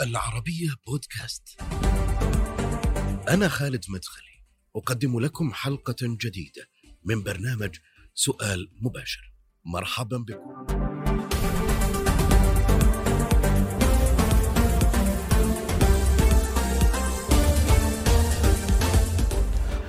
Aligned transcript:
العربية 0.00 0.70
بودكاست. 0.86 1.60
أنا 3.28 3.48
خالد 3.48 3.84
مدخلي، 3.88 4.44
أقدم 4.76 5.20
لكم 5.20 5.52
حلقة 5.52 5.96
جديدة 6.02 6.68
من 7.04 7.22
برنامج 7.22 7.76
سؤال 8.14 8.68
مباشر. 8.82 9.32
مرحبا 9.64 10.16
بكم. 10.18 10.89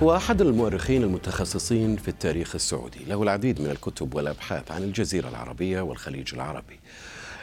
هو 0.02 0.16
أحد 0.16 0.40
المؤرخين 0.40 1.02
المتخصصين 1.02 1.96
في 1.96 2.08
التاريخ 2.08 2.54
السعودي 2.54 3.04
له 3.04 3.22
العديد 3.22 3.60
من 3.60 3.70
الكتب 3.70 4.14
والأبحاث 4.14 4.70
عن 4.70 4.82
الجزيرة 4.82 5.28
العربية 5.28 5.80
والخليج 5.80 6.34
العربي. 6.34 6.80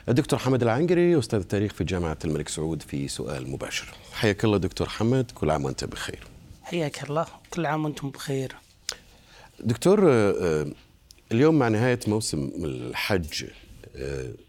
الدكتور 0.09 0.39
حمد 0.39 0.63
العنقري 0.63 1.19
أستاذ 1.19 1.39
التاريخ 1.39 1.73
في 1.73 1.83
جامعة 1.83 2.17
الملك 2.25 2.49
سعود 2.49 2.81
في 2.81 3.07
سؤال 3.07 3.51
مباشر. 3.51 3.87
حياك 4.13 4.45
الله 4.45 4.57
دكتور 4.57 4.89
حمد 4.89 5.31
كل 5.31 5.49
عام 5.49 5.65
وأنت 5.65 5.83
بخير. 5.83 6.23
حياك 6.63 7.03
الله 7.03 7.25
كل 7.53 7.65
عام 7.65 7.85
وأنتم 7.85 8.09
بخير. 8.09 8.55
دكتور 9.59 10.11
آه، 10.11 10.65
اليوم 11.31 11.59
مع 11.59 11.67
نهاية 11.67 11.99
موسم 12.07 12.51
الحج 12.63 13.45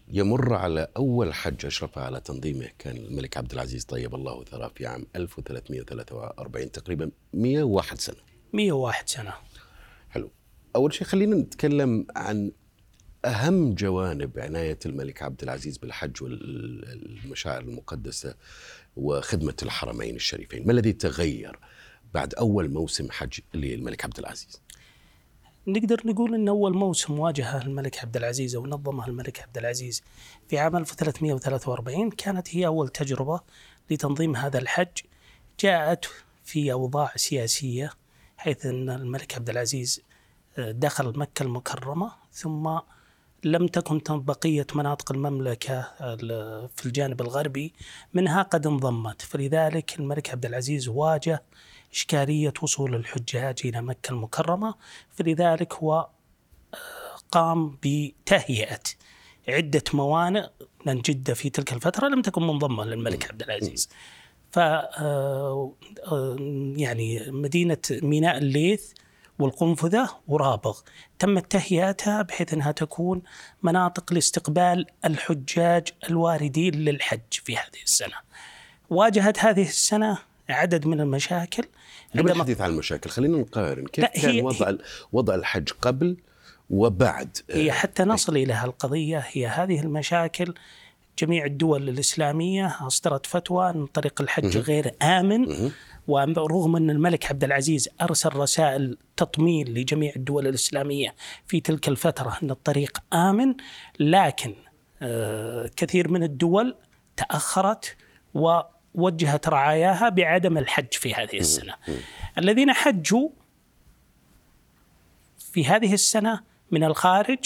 يمر 0.07 0.53
على 0.53 0.87
أول 0.97 1.33
حج 1.33 1.65
أشرف 1.65 1.97
على 1.97 2.19
تنظيمه 2.19 2.69
كان 2.79 2.97
الملك 2.97 3.37
عبد 3.37 3.51
العزيز 3.51 3.85
طيب 3.85 4.15
الله 4.15 4.43
ثراه 4.43 4.71
في 4.75 4.85
عام 4.85 5.07
1343 5.15 6.71
تقريبا 6.71 7.11
101 7.33 7.99
سنة. 7.99 8.17
101 8.53 9.09
سنة. 9.09 9.33
حلو. 10.09 10.31
أول 10.75 10.93
شيء 10.93 11.07
خلينا 11.07 11.35
نتكلم 11.35 12.07
عن 12.15 12.51
أهم 13.25 13.73
جوانب 13.75 14.39
عناية 14.39 14.79
الملك 14.85 15.21
عبد 15.21 15.43
العزيز 15.43 15.77
بالحج 15.77 16.23
والمشاعر 16.23 17.61
المقدسة 17.61 18.35
وخدمة 18.95 19.55
الحرمين 19.63 20.15
الشريفين. 20.15 20.67
ما 20.67 20.71
الذي 20.71 20.93
تغير 20.93 21.59
بعد 22.13 22.33
أول 22.33 22.69
موسم 22.69 23.11
حج 23.11 23.39
للملك 23.53 24.05
عبد 24.05 24.19
العزيز؟ 24.19 24.61
نقدر 25.67 26.01
نقول 26.05 26.35
إن 26.35 26.47
أول 26.47 26.73
موسم 26.77 27.19
واجهه 27.19 27.61
الملك 27.61 27.99
عبد 27.99 28.17
العزيز 28.17 28.55
أو 28.55 28.67
نظمه 28.67 29.07
الملك 29.07 29.39
عبد 29.41 29.57
العزيز 29.57 30.03
في 30.49 30.59
عام 30.59 30.75
1343 30.75 32.09
كانت 32.09 32.55
هي 32.55 32.67
أول 32.67 32.89
تجربة 32.89 33.39
لتنظيم 33.91 34.35
هذا 34.35 34.59
الحج 34.59 34.87
جاءت 35.59 36.05
في 36.43 36.71
أوضاع 36.71 37.11
سياسية 37.15 37.91
حيث 38.37 38.65
إن 38.65 38.89
الملك 38.89 39.35
عبد 39.35 39.49
العزيز 39.49 40.01
آه، 40.57 40.71
دخل 40.71 41.19
مكة 41.19 41.43
المكرمة 41.43 42.11
ثم 42.31 42.77
لم 43.43 43.67
تكن 43.67 44.01
بقية 44.21 44.67
مناطق 44.75 45.11
المملكة 45.11 45.79
ال- 46.01 46.69
في 46.75 46.85
الجانب 46.85 47.21
الغربي 47.21 47.73
منها 48.13 48.41
قد 48.41 48.67
انضمت. 48.67 49.21
فلذلك 49.21 49.99
الملك 49.99 50.29
عبد 50.29 50.45
العزيز 50.45 50.87
واجه 50.87 51.43
إشكالية 51.93 52.53
وصول 52.61 52.95
الحجاج 52.95 53.59
إلى 53.65 53.81
مكة 53.81 54.11
المكرمة 54.11 54.75
فلذلك 55.11 55.73
هو 55.73 56.09
آه، 56.73 56.77
قام 57.31 57.77
بتهيئة 57.83 58.79
عدة 59.47 59.83
موانئ 59.93 60.47
لأن 60.85 61.01
جدة 61.01 61.33
في 61.33 61.49
تلك 61.49 61.73
الفترة 61.73 62.07
لم 62.07 62.21
تكن 62.21 62.47
منضمة 62.47 62.85
للملك 62.85 63.31
عبد 63.31 63.41
العزيز. 63.41 63.89
ف 64.51 64.59
آه، 64.59 65.73
آه، 66.11 66.35
يعني 66.77 67.31
مدينة 67.31 67.77
ميناء 67.91 68.37
الليث 68.37 68.91
والقنفذة 69.39 70.09
ورابغ. 70.27 70.79
تمت 71.19 71.51
تهيئتها 71.51 72.21
بحيث 72.21 72.53
أنها 72.53 72.71
تكون 72.71 73.21
مناطق 73.63 74.13
لاستقبال 74.13 74.85
الحجاج 75.05 75.87
الواردين 76.09 76.75
للحج 76.75 77.19
في 77.31 77.57
هذه 77.57 77.81
السنة. 77.83 78.15
واجهت 78.89 79.39
هذه 79.39 79.61
السنة 79.61 80.17
عدد 80.49 80.87
من 80.87 81.01
المشاكل 81.01 81.63
قبل 82.19 82.31
الحديث 82.31 82.61
عن 82.61 82.69
المشاكل 82.69 83.09
خلينا 83.09 83.37
نقارن. 83.37 83.85
كيف 83.85 84.05
كان 84.05 84.29
هي- 84.31 84.41
وضع 84.41 84.71
وضع 85.11 85.35
الحج 85.35 85.69
قبل 85.81 86.17
وبعد؟ 86.69 87.37
هي 87.51 87.71
حتى 87.71 88.03
نصل 88.03 88.37
إلى 88.37 88.53
هالقضية 88.53 89.23
هي 89.31 89.47
هذه 89.47 89.79
المشاكل. 89.81 90.53
جميع 91.19 91.45
الدول 91.45 91.89
الإسلامية 91.89 92.77
أصدرت 92.81 93.25
فتوى 93.25 93.69
أن 93.69 93.85
طريق 93.85 94.21
الحج 94.21 94.57
غير 94.57 94.95
آمن. 95.01 95.71
ورغم 96.07 96.75
أن 96.75 96.89
الملك 96.89 97.25
عبد 97.25 97.43
العزيز 97.43 97.89
أرسل 98.01 98.35
رسائل 98.35 98.97
تطمين 99.17 99.67
لجميع 99.67 100.13
الدول 100.15 100.47
الإسلامية 100.47 101.15
في 101.47 101.59
تلك 101.59 101.87
الفترة 101.87 102.37
أن 102.43 102.51
الطريق 102.51 102.97
آمن 103.13 103.55
لكن 103.99 104.53
آه، 105.01 105.69
كثير 105.75 106.07
من 106.11 106.23
الدول 106.23 106.75
تأخرت 107.17 107.95
ووجهت 108.95 109.49
رعاياها 109.49 110.09
بعدم 110.09 110.57
الحج 110.57 110.93
في 110.93 111.13
هذه 111.13 111.37
السنة. 111.39 111.73
الذين 112.37 112.73
حجوا 112.73 113.29
في 115.51 115.65
هذه 115.65 115.93
السنة 115.93 116.41
من 116.71 116.83
الخارج 116.83 117.39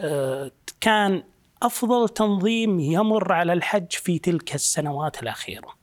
آه، 0.00 0.50
كان 0.80 1.22
أفضل 1.62 2.08
تنظيم 2.08 2.80
يمر 2.80 3.32
على 3.32 3.52
الحج 3.52 3.92
في 3.92 4.18
تلك 4.18 4.54
السنوات 4.54 5.22
الأخيرة. 5.22 5.78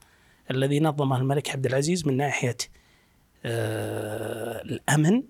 الذي 0.52 0.80
نظمه 0.80 1.18
الملك 1.18 1.50
عبد 1.50 1.66
العزيز 1.66 2.08
من 2.08 2.18
ناحية 2.18 2.58
آه، 3.46 4.62
الأمن 4.62 5.24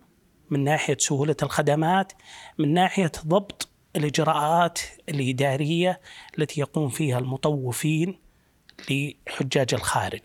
من 0.50 0.64
ناحية 0.64 0.98
سهولة 1.00 1.36
الخدمات 1.44 2.14
من 2.58 2.74
ناحية 2.74 3.12
ضبط 3.28 3.70
الإجراءات 3.96 4.80
الإدارية 5.10 6.00
التي 6.40 6.62
يقوم 6.62 6.90
فيها 6.90 7.20
المطوفين. 7.20 8.20
لحجاج 8.90 9.74
الخارج. 9.74 10.22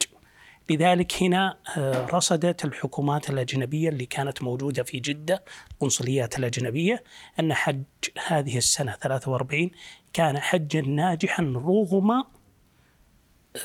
لذلك 0.70 1.22
هنا 1.22 1.56
آه، 1.76 2.06
رصدت 2.06 2.64
الحكومات 2.64 3.30
الأجنبية 3.30 3.88
اللي 3.88 4.06
كانت 4.06 4.42
موجودة 4.42 4.82
في 4.82 5.00
جدة 5.00 5.44
القنصليات 5.72 6.38
الأجنبية 6.38 7.04
أن 7.40 7.54
حج 7.54 7.82
هذه 8.26 8.58
السنة 8.58 8.92
43 8.92 9.70
كان 10.12 10.38
حجا 10.38 10.80
ناجحا 10.80 11.42
رغم 11.42 12.24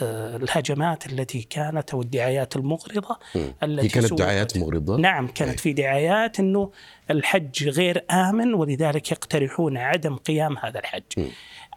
الهجمات 0.02 1.06
التي 1.06 1.42
كانت 1.42 1.94
أو 1.94 2.02
الدعايات 2.02 2.56
المغرضة 2.56 3.20
التي 3.64 3.86
هي 3.86 3.90
كانت. 3.90 4.14
دعايات 4.14 4.58
مغرضة؟ 4.58 4.98
نعم 4.98 5.28
كانت 5.28 5.60
في 5.60 5.74
دعايات 5.74 6.40
إنه 6.40 6.72
الحج 7.12 7.70
غير 7.70 8.06
آمن 8.12 8.54
ولذلك 8.54 9.12
يقترحون 9.12 9.78
عدم 9.78 10.16
قيام 10.16 10.58
هذا 10.58 10.80
الحج. 10.80 11.04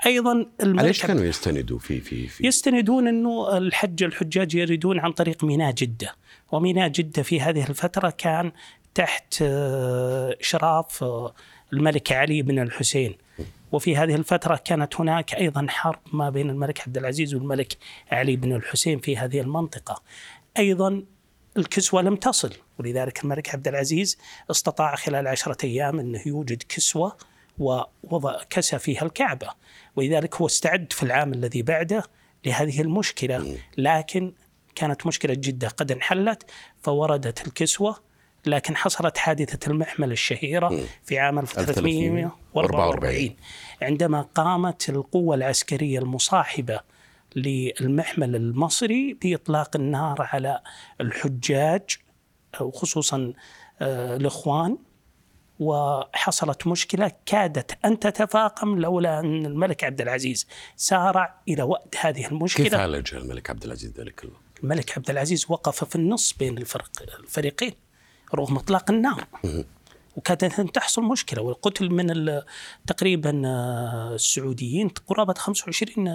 أيضا 0.07 0.47
الملك 0.63 0.79
على 0.79 0.89
إيش 0.89 1.07
كانوا 1.07 1.25
يستندوا 1.25 1.79
في 1.79 2.01
في 2.01 2.27
في؟ 2.27 2.47
يستندون 2.47 3.09
إنه 3.09 3.57
الحج 3.57 4.03
الحجاج 4.03 4.55
يريدون 4.55 4.99
عن 4.99 5.13
طريق 5.13 5.45
ميناء 5.45 5.73
جدة. 5.73 6.15
وميناء 6.53 6.89
جدة 6.89 7.23
في 7.23 7.41
هذه 7.41 7.71
الفترة 7.71 8.11
كان 8.19 8.53
تحت 8.95 9.35
آه، 9.43 10.37
إشراف 10.41 11.03
آه، 11.03 11.35
الملك 11.73 12.13
علي 12.13 12.43
بن 12.43 12.59
الحسين. 12.59 13.28
وفي 13.73 13.97
هذه 13.97 14.15
الفترة 14.15 14.61
كانت 14.65 15.01
هناك 15.01 15.35
أيضا 15.35 15.67
حرب 15.69 16.01
ما 16.13 16.31
بين 16.31 16.51
الملك 16.51 16.81
عبد 16.81 16.97
العزيز 16.97 17.35
والملك 17.35 17.77
علي 18.13 18.37
بن 18.37 18.53
الحسين 18.53 18.99
في 18.99 19.17
هذه 19.17 19.41
المنطقة. 19.41 20.03
أيضا 20.59 21.03
الكسوة 21.57 22.03
لم 22.03 22.17
تصل 22.17 22.53
ولذلك 22.79 23.25
الملك 23.25 23.55
عبد 23.55 23.69
العزيز 23.69 24.19
استطاع 24.51 24.95
خلال 24.95 25.27
عشرة 25.27 25.57
أيام 25.65 26.01
أنه 26.01 26.23
يوجد 26.27 26.63
كسوة 26.69 27.17
ووضع 27.59 28.43
كسى 28.51 28.79
فيها 28.79 29.03
الكعبة 29.03 29.49
ولذلك 29.97 30.37
هو 30.37 30.47
استعد 30.47 30.93
في 30.93 31.03
العام 31.03 31.33
الذي 31.33 31.63
بعده 31.63 32.03
لهذه 32.47 32.81
المشكلة. 32.81 33.59
لكن 33.79 34.33
كانت 34.75 35.07
مشكلة 35.07 35.35
جدة 35.35 35.69
قد 35.69 35.93
انحلت 35.93 36.51
فوردت 36.83 37.47
الكسوة 37.47 38.08
لكن 38.47 38.77
حصلت 38.77 39.19
حادثة 39.19 39.71
المحمل 39.71 40.13
الشهيرة 40.13 40.81
في 41.05 41.19
عام 41.19 41.39
1344 41.39 43.37
عندما 43.83 44.23
قامت 44.23 44.89
القوة 44.89 45.35
العسكرية 45.35 45.99
المصاحبة 45.99 46.81
للمحمل 47.37 48.37
المصري 48.37 49.19
بإطلاق 49.23 49.77
النار 49.77 50.17
على 50.19 50.61
الحجاج 51.01 51.83
وخصوصا 52.61 53.33
آه، 53.81 54.17
الإخوان 54.17 54.79
وحصلت 55.61 56.67
مشكلة 56.67 57.13
كادت 57.27 57.79
أن 57.85 57.99
تتفاقم 57.99 58.79
لولا 58.79 59.21
أن 59.21 59.47
الملك 59.47 59.85
عبد 59.85 60.01
العزيز 60.01 60.47
سارع 60.77 61.41
إلى 61.49 61.63
وقت 61.63 61.97
هذه 61.97 62.23
كيف 62.23 62.33
المشكلة 62.33 62.79
عالجها 62.79 63.19
الملك 63.19 63.51
عبد 63.51 63.65
العزيز 63.65 63.93
ذلك 64.01 64.25
الوقت؟ 64.25 64.41
الملك 64.63 64.99
عبد 64.99 65.11
العزيز 65.11 65.47
وقف 65.49 65.85
في 65.85 65.97
النص 65.97 66.33
بين 66.33 66.59
الفرق 66.59 66.91
الفريقين. 67.19 67.73
رغم 68.35 68.57
اطلاق 68.57 68.91
النار. 68.91 69.27
وكادت 70.17 70.61
ان 70.61 70.73
تحصل 70.73 71.03
مشكلة. 71.03 71.43
والقتل 71.43 71.91
من 71.91 72.41
تقريبا 72.87 73.43
السعوديين 74.15 74.89
قرابة 74.89 75.35
25 75.35 76.09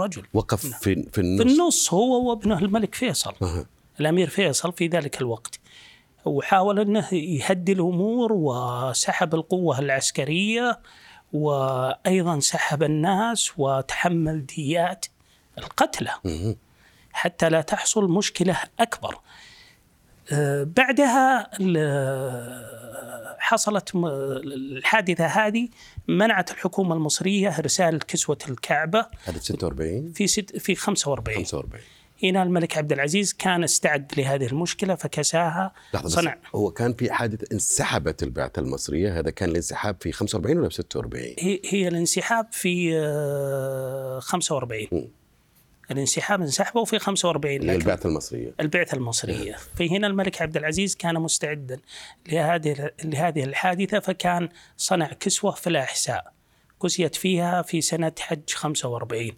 رجل. 0.00 0.26
وقف 0.34 0.66
في 0.66 0.72
في 0.72 1.10
في 1.12 1.20
النص. 1.20 1.40
النص 1.52 1.94
هو 1.94 2.30
وابنه 2.30 2.58
الملك 2.58 2.94
فيصل. 2.94 3.34
أها. 3.42 3.66
الأمير 4.00 4.28
فيصل 4.28 4.72
في 4.72 4.86
ذلك 4.86 5.20
الوقت. 5.20 5.60
وحاول 6.24 6.80
أنه 6.80 7.14
يهدي 7.14 7.72
الأمور 7.72 8.32
وسحب 8.32 9.34
القوة 9.34 9.78
العسكرية 9.78 10.80
وأيضا 11.32 12.40
سحب 12.40 12.82
الناس 12.82 13.52
وتحمل 13.58 14.46
ديات 14.46 15.06
القتلى. 15.58 16.10
حتى 17.12 17.48
لا 17.48 17.60
تحصل 17.60 18.10
مشكلة 18.10 18.56
أكبر. 18.80 19.14
آه، 19.14 19.20
بعدها 20.76 21.50
حصلت 23.38 23.96
م- 23.96 24.06
الحادثة 24.06 25.26
هذه 25.26 25.68
منعت 26.08 26.50
الحكومة 26.50 26.94
المصرية 26.94 27.48
إرسال 27.58 27.98
كسوة 27.98 28.38
الكعبة 28.48 29.06
هذا 29.24 29.38
46 29.38 30.12
في 30.12 30.26
ست 30.26 30.56
في 30.56 30.74
45 30.74 31.36
45 31.38 31.82
هنا 32.22 32.42
الملك 32.42 32.76
عبد 32.78 32.92
العزيز 32.92 33.32
كان 33.32 33.64
استعد 33.64 34.12
لهذه 34.16 34.46
المشكلة 34.46 34.94
فكساها. 34.94 35.72
لحظة 35.94 36.06
بس 36.06 36.12
صنع. 36.12 36.36
هو 36.54 36.70
كان 36.70 36.92
في 36.94 37.12
حادث 37.12 37.52
انسحبت 37.52 38.22
البعثة 38.22 38.60
المصرية 38.60 39.18
هذا 39.18 39.30
كان 39.30 39.48
الانسحاب 39.48 39.96
في 40.00 40.12
45 40.12 40.58
ولا 40.58 40.68
في 40.68 40.74
46 40.74 41.24
هي 41.38 41.60
هي 41.64 41.88
الانسحاب 41.88 42.46
في 42.52 42.98
آه، 42.98 44.18
45 44.20 44.86
مم. 44.92 45.08
الانسحاب 45.90 46.40
انسحبوا 46.40 46.84
في 46.84 46.98
45 46.98 47.56
اللي 47.56 47.72
هي 47.72 47.76
لكن 47.76 47.82
البعثة 47.82 48.08
المصرية. 48.08 48.54
البعثة 48.60 48.96
المصرية. 48.96 49.56
فهنا 49.76 50.06
الملك 50.06 50.42
عبد 50.42 50.56
العزيز 50.56 50.94
كان 50.94 51.14
مستعدا 51.14 51.80
لهذه 52.32 52.90
لهذه 53.04 53.44
الحادثة 53.44 54.00
فكان 54.00 54.48
صنع 54.76 55.06
كسوة 55.06 55.50
في 55.52 55.66
الأحساء. 55.66 56.32
كسيت 56.82 57.14
فيها 57.14 57.62
في 57.62 57.80
سنة 57.80 58.12
حج 58.20 58.50
45 58.54 59.32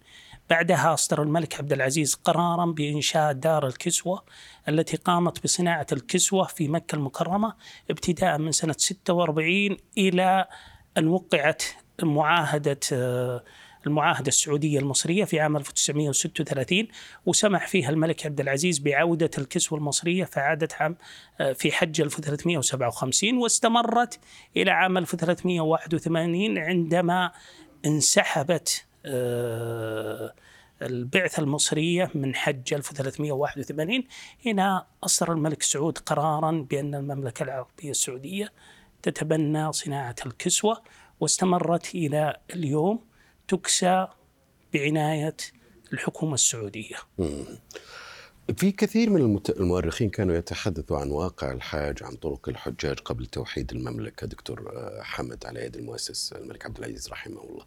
بعدها 0.50 0.94
أصدر 0.94 1.23
الملك 1.23 1.55
عبد 1.55 1.73
العزيز 1.73 2.14
قرارا 2.14 2.67
بإنشاء 2.67 3.32
دار 3.32 3.67
الكسوة 3.67 4.25
التي 4.69 4.97
قامت 4.97 5.44
بصناعة 5.44 5.87
الكسوة 5.93 6.44
في 6.44 6.69
مكة 6.69 6.97
المكرمة 6.97 7.55
ابتداء 7.91 8.38
من 8.38 8.52
سنة 8.52 8.75
46 8.79 9.76
إلى 9.99 10.47
أن 10.99 11.08
وقعت 11.08 11.62
معاهدة 12.02 12.81
آه، 12.93 13.44
المعاهدة 13.86 14.28
السعودية 14.28 14.78
المصرية 14.78 15.24
في 15.24 15.40
عام 15.40 15.56
1936 15.56 16.88
وسمح 17.26 17.68
فيها 17.68 17.90
الملك 17.90 18.26
عبد 18.26 18.40
العزيز 18.40 18.78
بعودة 18.78 19.30
الكسوة 19.38 19.78
المصرية 19.78 20.24
فعادت 20.24 20.72
عام 20.72 20.96
آه، 21.40 21.52
في 21.52 21.72
حج 21.72 22.00
1357 22.00 23.38
واستمرت 23.38 24.20
إلى 24.56 24.70
عام 24.70 24.98
1381 24.98 26.58
عندما 26.58 27.32
انسحبت 27.86 28.86
آه، 29.06 30.34
البعثة 30.82 31.42
المصرية 31.42 32.10
من 32.14 32.34
حج 32.34 32.74
1381 32.74 34.04
هنا 34.46 34.86
أصدر 35.04 35.32
الملك 35.32 35.62
سعود 35.62 35.98
قرارا 35.98 36.66
بأن 36.70 36.94
المملكة 36.94 37.42
العربية 37.42 37.90
السعودية 37.90 38.52
تتبنى 39.02 39.72
صناعة 39.72 40.14
الكسوة 40.26 40.82
واستمرت 41.20 41.94
إلى 41.94 42.36
اليوم 42.54 43.09
تكسى 43.50 44.06
بعناية 44.75 45.37
الحكومة 45.93 46.35
السعودية. 46.35 46.97
في 48.56 48.73
كثير 48.73 49.11
من 49.11 49.41
المؤرخين 49.49 50.11
كانوا 50.11 50.37
يتحدثوا 50.37 50.99
عن 50.99 51.11
واقع 51.11 51.52
الحاج 51.52 52.02
عن 52.02 52.14
طرق 52.17 52.49
الحجاج 52.49 52.99
قبل 52.99 53.26
توحيد 53.26 53.73
المملكة. 53.73 54.26
دكتور 54.26 54.73
آه، 54.76 55.02
حمد 55.02 55.47
على 55.47 55.64
يد 55.64 55.76
المؤسس 55.76 56.32
الملك 56.32 56.67
عبد 56.67 56.79
العزيز 56.79 57.08
رحمه 57.08 57.43
الله. 57.43 57.64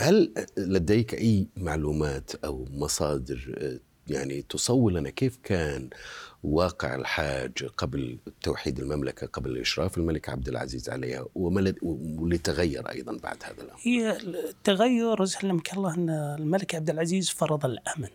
هل 0.00 0.46
لديك 0.56 1.14
أي 1.14 1.48
معلومات 1.56 2.34
أو 2.34 2.66
مصادر 2.70 3.54
آه، 3.58 3.93
يعني 4.08 4.42
تصور 4.42 4.92
لنا 4.92 5.10
كيف 5.10 5.38
كان 5.44 5.90
واقع 6.44 6.94
الحاج 6.94 7.64
قبل 7.76 8.18
توحيد 8.42 8.78
المملكة 8.80 9.26
قبل 9.26 9.58
إشراف 9.58 9.98
الملك 9.98 10.28
عبد 10.28 10.48
العزيز 10.48 10.90
عليها 10.90 11.26
واللي 11.34 12.38
تغير 12.38 12.90
أيضا 12.90 13.16
بعد 13.22 13.36
هذا 13.44 13.62
الأمر؟ 13.62 13.78
هي 13.82 14.16
التغير 14.16 15.24
سلمك 15.24 15.72
الله 15.72 15.94
أن 15.94 16.10
الملك 16.10 16.74
عبد 16.74 16.90
العزيز 16.90 17.30
فرض 17.30 17.64
الأمن. 17.64 18.08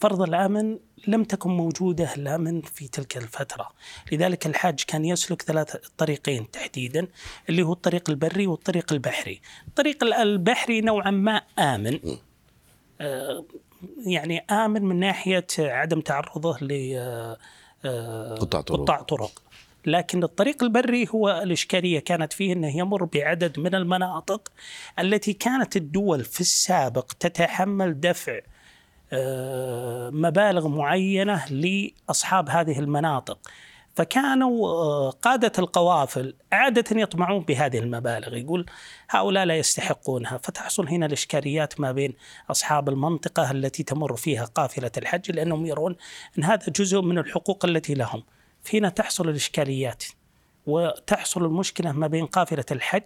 فرض 0.00 0.22
الأمن 0.22 0.78
لم 1.08 1.24
تكن 1.24 1.50
موجودة 1.50 2.14
الأمن 2.14 2.60
في 2.60 2.88
تلك 2.88 3.16
الفترة. 3.16 3.68
لذلك 4.12 4.46
الحاج 4.46 4.84
كان 4.86 5.04
يسلك 5.04 5.42
ثلاث 5.42 5.76
طريقين 5.98 6.50
تحديدا 6.50 7.08
اللي 7.48 7.62
هو 7.62 7.72
الطريق 7.72 8.10
البري 8.10 8.46
والطريق 8.46 8.92
البحري. 8.92 9.40
الطريق 9.68 10.04
ال- 10.04 10.12
البحري 10.14 10.80
نوعا 10.80 11.10
ما 11.10 11.42
آمن. 11.58 11.98
آه، 13.00 13.44
يعني 14.06 14.38
آمن 14.38 14.82
من 14.82 15.00
ناحية 15.00 15.46
عدم 15.58 16.00
تعرضه 16.00 16.58
ل 16.58 16.96
آه، 17.84 18.34
قطاع 18.34 18.60
طرق. 18.60 18.80
قطاع 18.80 19.02
طرق 19.02 19.42
لكن 19.86 20.22
الطريق 20.22 20.62
البري 20.62 21.08
هو 21.14 21.40
الإشكالية 21.42 21.98
كانت 21.98 22.32
فيه 22.32 22.52
أنه 22.52 22.78
يمر 22.78 23.04
بعدد 23.04 23.60
من 23.60 23.74
المناطق 23.74 24.52
التي 24.98 25.32
كانت 25.32 25.76
الدول 25.76 26.24
في 26.24 26.40
السابق 26.40 27.12
تتحمل 27.20 28.00
دفع 28.00 28.40
آه، 29.12 30.10
مبالغ 30.10 30.68
معينة 30.68 31.46
لأصحاب 31.46 32.48
هذه 32.48 32.78
المناطق 32.78 33.38
فكانوا 33.96 34.68
آه، 34.68 35.10
قادة 35.10 35.52
القوافل 35.58 36.34
عادة 36.52 37.00
يطمعون 37.00 37.44
بهذه 37.44 37.78
المبالغ 37.78 38.36
يقول 38.36 38.66
هؤلاء 39.10 39.44
لا 39.44 39.56
يستحقونها. 39.56 40.38
فتحصل 40.38 40.88
هنا 40.88 41.06
الإشكاليات 41.06 41.80
ما 41.80 41.92
بين 41.92 42.14
أصحاب 42.50 42.88
المنطقة 42.88 43.50
التي 43.50 43.82
تمر 43.82 44.16
فيها 44.16 44.44
قافلة 44.44 44.90
الحج 44.96 45.30
لأنهم 45.32 45.66
يرون 45.66 45.96
أن 46.38 46.44
هذا 46.44 46.72
جزء 46.76 47.00
من 47.00 47.18
الحقوق 47.18 47.64
التي 47.64 47.94
لهم. 47.94 48.22
فينا 48.62 48.88
تحصل 48.88 49.28
الإشكاليات 49.28 50.04
وتحصل 50.66 51.44
المشكلة 51.44 51.92
ما 51.92 52.06
بين 52.06 52.26
قافلة 52.26 52.64
الحج 52.70 53.02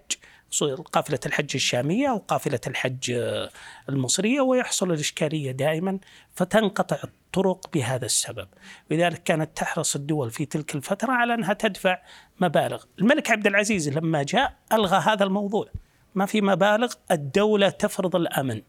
قافلة 0.92 1.20
الحج 1.26 1.50
الشامية 1.54 2.10
وقافلة 2.10 2.60
الحج 2.66 3.10
آه، 3.10 3.50
المصرية 3.88 4.40
ويحصل 4.40 4.92
الإشكالية 4.92 5.52
دائما 5.52 5.98
فتنقطع 6.34 6.98
الطرق 7.04 7.70
بهذا 7.72 8.04
السبب. 8.04 8.48
لذلك 8.90 9.22
كانت 9.22 9.56
تحرص 9.56 9.96
الدول 9.96 10.30
في 10.30 10.44
تلك 10.44 10.74
الفترة 10.74 11.12
على 11.12 11.34
أنها 11.34 11.52
تدفع 11.52 11.98
مبالغ. 12.40 12.84
الملك 12.98 13.30
عبد 13.30 13.46
العزيز 13.46 13.88
لما 13.88 14.22
جاء 14.22 14.54
ألغى 14.72 14.96
هذا 14.96 15.24
الموضوع. 15.24 15.68
ما 16.14 16.26
في 16.26 16.40
مبالغ 16.40 16.92
الدولة 17.10 17.68
تفرض 17.68 18.16
الأمن. 18.16 18.62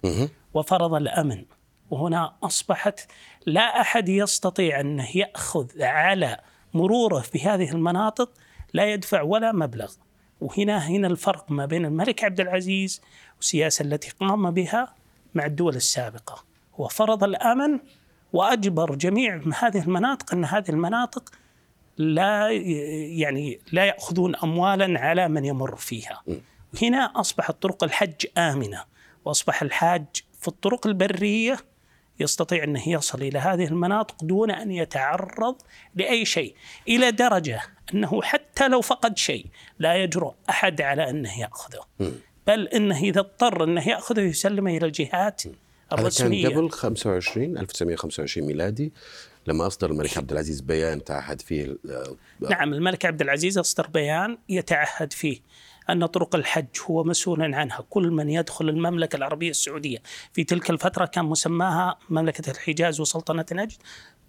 وفرض 0.54 0.94
الأمن. 0.94 1.46
وهنا 1.92 2.36
أصبحت 2.44 3.12
لا 3.46 3.82
أحد 3.82 4.10
يستطيع 4.10 4.80
أنه 4.80 5.18
يأخذ 5.18 5.82
على 5.82 6.40
مروره 6.74 7.20
في 7.20 7.40
هذه 7.42 7.72
المناطق 7.72 8.30
لا 8.74 8.94
يدفع 8.94 9.22
ولا 9.22 9.52
مبلغ. 9.52 9.94
وهنا 10.42 10.78
هنا 10.78 11.08
الفرق 11.08 11.52
ما 11.52 11.66
بين 11.66 11.86
الملك 11.86 12.24
عبد 12.24 12.40
العزيز 12.40 13.02
والسياسة 13.38 13.84
التي 13.84 14.12
قام 14.20 14.52
بها 14.52 14.96
مع 15.36 15.46
الدول 15.46 15.76
السابقة. 15.76 16.44
هو 16.76 16.88
فرض 16.88 17.24
الأمن 17.24 17.80
وأجبر 18.34 18.96
جميع 18.96 19.42
هذه 19.60 19.84
المناطق 19.84 20.34
أن 20.34 20.46
هذه 20.46 20.70
المناطق 20.70 21.30
لا 21.98 22.52
يعني 22.52 23.60
لا 23.72 23.86
يأخذون 23.86 24.36
أموالا 24.36 25.00
على 25.00 25.28
من 25.28 25.46
يمر 25.46 25.76
فيها. 25.76 26.24
هنا 26.82 27.20
أصبحت 27.20 27.62
طرق 27.62 27.84
الحج 27.84 28.26
آمنة 28.38 28.84
وأصبح 29.26 29.62
الحاج 29.62 30.06
في 30.40 30.48
الطرق 30.48 30.88
البرية 30.88 31.58
يستطيع 32.22 32.64
أنه 32.64 32.90
يصل 32.90 33.22
إلى 33.22 33.40
هذه 33.40 33.66
المناطق 33.66 34.24
دون 34.24 34.52
أن 34.52 34.72
يتعرض 34.72 35.56
لأي 35.96 36.26
شيء 36.26 36.56
إلى 36.88 37.12
درجة 37.12 37.62
أنه 37.94 38.22
حتى 38.22 38.68
لو 38.68 38.82
فقد 38.82 39.18
شيء 39.18 39.46
لا 39.80 39.96
يجرؤ 39.96 40.34
أحد 40.50 40.82
على 40.82 41.10
أنه 41.10 41.40
يأخذه. 41.40 41.86
بل 42.48 42.68
أنه 42.68 43.00
إذا 43.00 43.20
اضطر 43.20 43.64
أنه 43.64 43.90
يأخذه 43.90 44.22
يسلمه 44.22 44.78
إلى 44.78 44.86
الجهات 44.86 45.42
هذا 45.46 46.02
الرسمية. 46.02 46.48
كان 46.48 46.58
قبل 46.58 46.70
25 46.70 47.58
1925 47.58 48.48
ميلادي 48.48 48.94
لما 49.48 49.68
أصدر 49.68 49.92
الملك 49.92 50.18
عبد 50.18 50.32
العزيز 50.32 50.62
بيان 50.62 51.04
تعهد 51.04 51.42
فيه 51.42 51.78
نعم 52.50 52.74
الملك 52.74 53.06
عبد 53.06 53.22
العزيز 53.22 53.58
أصدر 53.58 53.88
بيان 53.88 54.38
يتعهد 54.50 55.14
فيه. 55.14 55.40
أن 55.92 56.06
طرق 56.06 56.36
الحج 56.36 56.66
هو 56.90 57.04
مسؤول 57.04 57.54
عنها. 57.54 57.86
كل 57.90 58.12
من 58.12 58.30
يدخل 58.30 58.70
المملكة 58.70 59.16
العربية 59.16 59.50
السعودية 59.50 59.98
في 60.34 60.44
تلك 60.44 60.70
الفترة 60.70 61.06
كان 61.06 61.26
مسماها 61.26 61.98
مملكة 62.10 62.52
الحجاز 62.52 63.00
وسلطنة 63.02 63.46
نجد 63.52 63.78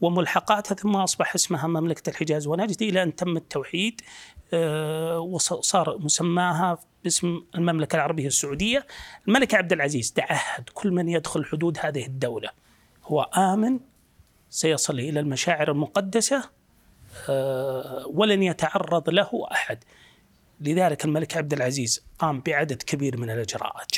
وملحقاتها 0.00 0.74
ثم 0.74 0.96
أصبح 0.96 1.34
اسمها 1.34 1.66
مملكة 1.66 2.10
الحجاز 2.10 2.46
ونجد 2.46 2.82
إلى 2.82 3.02
أن 3.02 3.16
تم 3.16 3.36
التوحيد 3.36 4.00
آه، 4.54 5.18
وصار 5.20 5.98
مسماها 5.98 6.78
باسم 7.04 7.42
المملكة 7.54 7.96
العربية 7.96 8.26
السعودية. 8.26 8.86
الملك 9.28 9.54
عبد 9.54 9.72
العزيز 9.72 10.12
تعهد 10.12 10.68
كل 10.74 10.90
من 10.90 11.08
يدخل 11.08 11.44
حدود 11.44 11.78
هذه 11.80 12.06
الدولة. 12.06 12.50
هو 13.04 13.22
آمن 13.22 13.80
سيصل 14.50 14.98
إلى 14.98 15.20
المشاعر 15.20 15.70
المقدسة 15.70 16.50
آه، 17.28 18.06
ولن 18.06 18.42
يتعرض 18.42 19.10
له 19.10 19.48
أحد. 19.52 19.84
لذلك 20.62 21.04
الملك 21.04 21.36
عبد 21.36 21.52
العزيز 21.52 22.04
قام 22.18 22.40
بعدد 22.40 22.82
كبير 22.82 23.16
من 23.16 23.30
الإجراءات. 23.30 23.96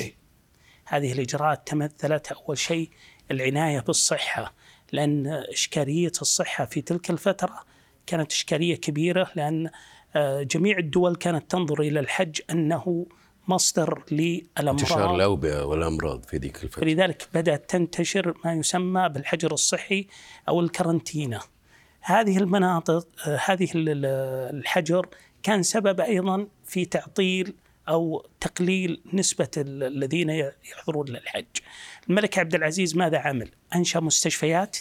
هذه 0.85 1.12
الإجراءات 1.12 1.66
تمثلت 1.68 2.33
أول 2.33 2.59
شيء 2.59 2.90
العناية 3.30 3.80
بالصحة، 3.80 4.54
لأن 4.92 5.26
إشكالية 5.26 6.12
الصحة 6.23 6.64
في 6.64 6.80
تلك 6.80 7.11
الفترة 7.11 7.61
كانت 8.06 8.33
إشكالية 8.33 8.76
كبيرة 8.76 9.30
لأن 9.35 9.71
آه، 10.16 10.42
جميع 10.42 10.78
الدول 10.78 11.16
كانت 11.16 11.50
تنظر 11.50 11.80
إلى 11.80 12.00
الحج 12.00 12.40
أنه 12.50 13.06
مصدر 13.49 14.04
انتشار 14.12 14.61
للأمراض 14.61 15.14
الأوبئة 15.14 15.64
والأمراض 15.64 16.25
في 16.25 16.37
ذيك 16.37 16.64
الفترة. 16.64 16.80
فلذلك 16.80 17.28
بدأت 17.35 17.71
تنتشر 17.71 18.35
ما 18.44 18.52
يسمى 18.54 19.09
بالحجر 19.09 19.52
الصحي 19.52 20.06
أو 20.49 20.61
الكرنتينة 20.61 21.40
هذه 22.00 22.38
المناطق 22.38 23.09
آه، 23.26 23.40
هذه 23.47 23.68
ال- 23.75 23.88
ال- 23.88 24.04
الحجر 24.59 25.09
كان 25.44 25.62
سبب 25.62 26.00
أيضا 26.00 26.46
في 26.64 26.84
تعطيل 26.84 27.54
أو 27.88 28.26
تقليل 28.40 29.00
نسبة 29.12 29.48
ال- 29.56 29.82
الذين 29.82 30.30
يحضرون 30.72 31.08
للحج. 31.08 31.44
الملك 32.10 32.38
عبد 32.38 32.54
العزيز 32.54 32.96
ماذا 32.96 33.18
عمل؟ 33.18 33.50
أنشأ 33.74 33.98
مستشفيات. 34.00 34.76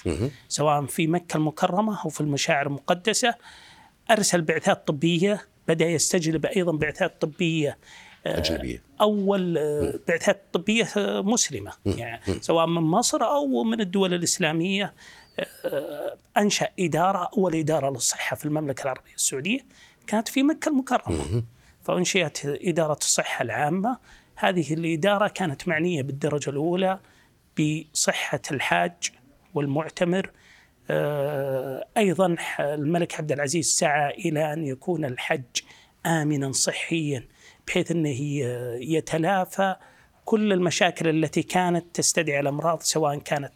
سواء 0.48 0.86
في 0.86 1.08
مكة 1.08 1.38
المكرمة 1.38 2.02
أو 2.06 2.10
في 2.10 2.22
المشاعر 2.22 2.68
المقدسة. 2.68 3.36
أرسل 4.12 4.42
بعثات 4.42 4.88
طبية 4.88 5.42
بدأ 5.68 5.86
يستجلب 5.86 6.46
أيضا 6.46 6.72
بعثات 6.72 7.22
طبية 7.22 7.78
أجنبية. 8.26 8.82
أول 9.02 9.58
آه، 9.58 10.00
بعثات 10.08 10.42
طبية 10.54 10.88
آه، 10.98 11.22
مسلمة. 11.22 11.72
يعني 11.86 12.20
سواء 12.42 12.66
من 12.68 12.82
مصر 12.82 13.24
أو 13.24 13.64
من 13.64 13.82
الدول 13.82 14.14
الإسلامية. 14.14 14.94
آه، 15.66 16.18
أنشأ 16.38 16.70
إدارة 16.80 17.30
أول 17.38 17.56
إدارة 17.56 17.90
للصحة 17.90 18.36
في 18.36 18.46
المملكة 18.46 18.84
العربية 18.84 19.14
السعودية. 19.16 19.60
كانت 20.08 20.28
في 20.28 20.44
مكة 20.44 20.70
المكرمة. 20.70 21.44
فأنشئت 21.84 22.40
إدارة 22.46 22.98
الصحة 22.98 23.44
العامة. 23.44 23.98
هذه 24.36 24.74
الإدارة 24.74 25.28
كانت 25.28 25.68
معنية 25.68 26.02
بالدرجة 26.02 26.50
الأولى 26.50 27.00
بصحة 27.60 28.42
الحاج 28.52 28.94
والمعتمر. 29.54 30.30
آه، 30.90 31.86
أيضا 31.98 32.36
ح- 32.40 32.62
الملك 32.62 33.16
عبد 33.20 33.32
العزيز 33.32 33.66
سعى 33.68 34.14
إلى 34.14 34.54
أن 34.54 34.64
يكون 34.68 35.06
الحج 35.06 35.44
امنا 36.06 36.52
صحيا 36.52 37.28
بحيث 37.68 37.92
أنه 37.92 38.10
ي- 38.10 38.94
يتلافى 38.96 39.76
كل 40.26 40.54
المشاكل 40.54 41.08
التي 41.08 41.44
كانت 41.44 41.86
تستدعي 41.94 42.40
الأمراض 42.40 42.82
سواء 42.82 43.18
كانت 43.18 43.52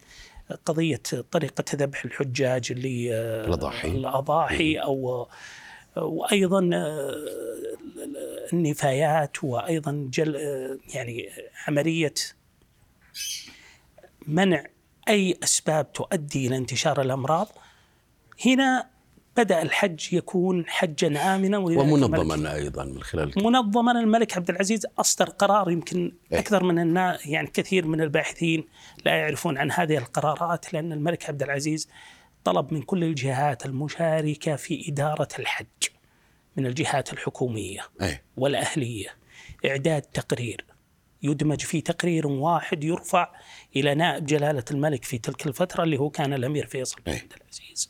قضية 0.65 1.01
طريقة 1.31 1.63
ذبح 1.75 2.05
الحجاج 2.05 2.67
اللي 2.71 3.13
آه، 3.15 3.45
الأضاحي. 3.91 4.75
أو 4.75 5.27
وأيضا 6.03 6.69
آه، 6.73 7.15
النفايات 8.53 9.43
وأيضا 9.43 10.09
جل 10.13 10.35
آه، 10.35 10.77
يعني 10.93 11.29
عملية 11.67 12.13
منع 14.27 14.63
أي 15.09 15.37
أسباب 15.43 15.93
تؤدي 15.93 16.47
إلى 16.47 16.57
انتشار 16.57 17.01
الأمراض 17.01 17.47
هنا 18.45 18.89
بدأ 19.37 19.61
الحج 19.61 20.13
يكون 20.13 20.65
حجا 20.67 21.35
امنا 21.35 21.57
ومنظما 21.57 22.55
أيضا 22.55 22.85
من 22.85 23.03
خلال 23.03 23.33
منظما 23.37 23.91
الملك 23.91 24.37
عبد 24.37 24.49
العزيز 24.49 24.85
أصدر 24.99 25.29
قرار 25.29 25.71
يمكن 25.71 26.11
إيه. 26.31 26.39
أكثر 26.39 26.63
من 26.63 26.79
النا 26.79 27.17
يعني 27.25 27.47
كثير 27.47 27.87
من 27.87 28.01
الباحثين 28.01 28.63
لا 29.05 29.15
يعرفون 29.15 29.57
عن 29.57 29.71
هذه 29.71 29.97
القرارات 29.97 30.73
لأن 30.73 30.91
الملك 30.91 31.29
عبد 31.29 31.43
العزيز 31.43 31.89
طلب 32.47 32.73
من 32.73 32.81
كل 32.81 33.03
الجهات 33.03 33.65
المشاركة 33.65 34.55
في 34.55 34.89
إدارة 34.89 35.27
الحج 35.39 35.65
من 36.57 36.65
الجهات 36.65 37.13
الحكومية 37.13 37.81
أي 38.01 38.21
والأهلية 38.37 39.15
إعداد 39.65 40.01
تقرير 40.01 40.65
يدمج 41.23 41.61
في 41.61 41.81
تقرير 41.81 42.27
واحد 42.27 42.83
يرفع 42.83 43.33
إلى 43.75 43.95
نائب 43.95 44.25
جلالة 44.25 44.63
الملك 44.71 45.03
في 45.03 45.17
تلك 45.17 45.47
الفترة 45.47 45.83
اللي 45.83 45.99
هو 45.99 46.09
كان 46.09 46.33
الأمير 46.33 46.65
فيصل 46.65 47.01
بن 47.05 47.11
إيه. 47.11 47.21
عبد 47.21 47.33
العزيز. 47.41 47.89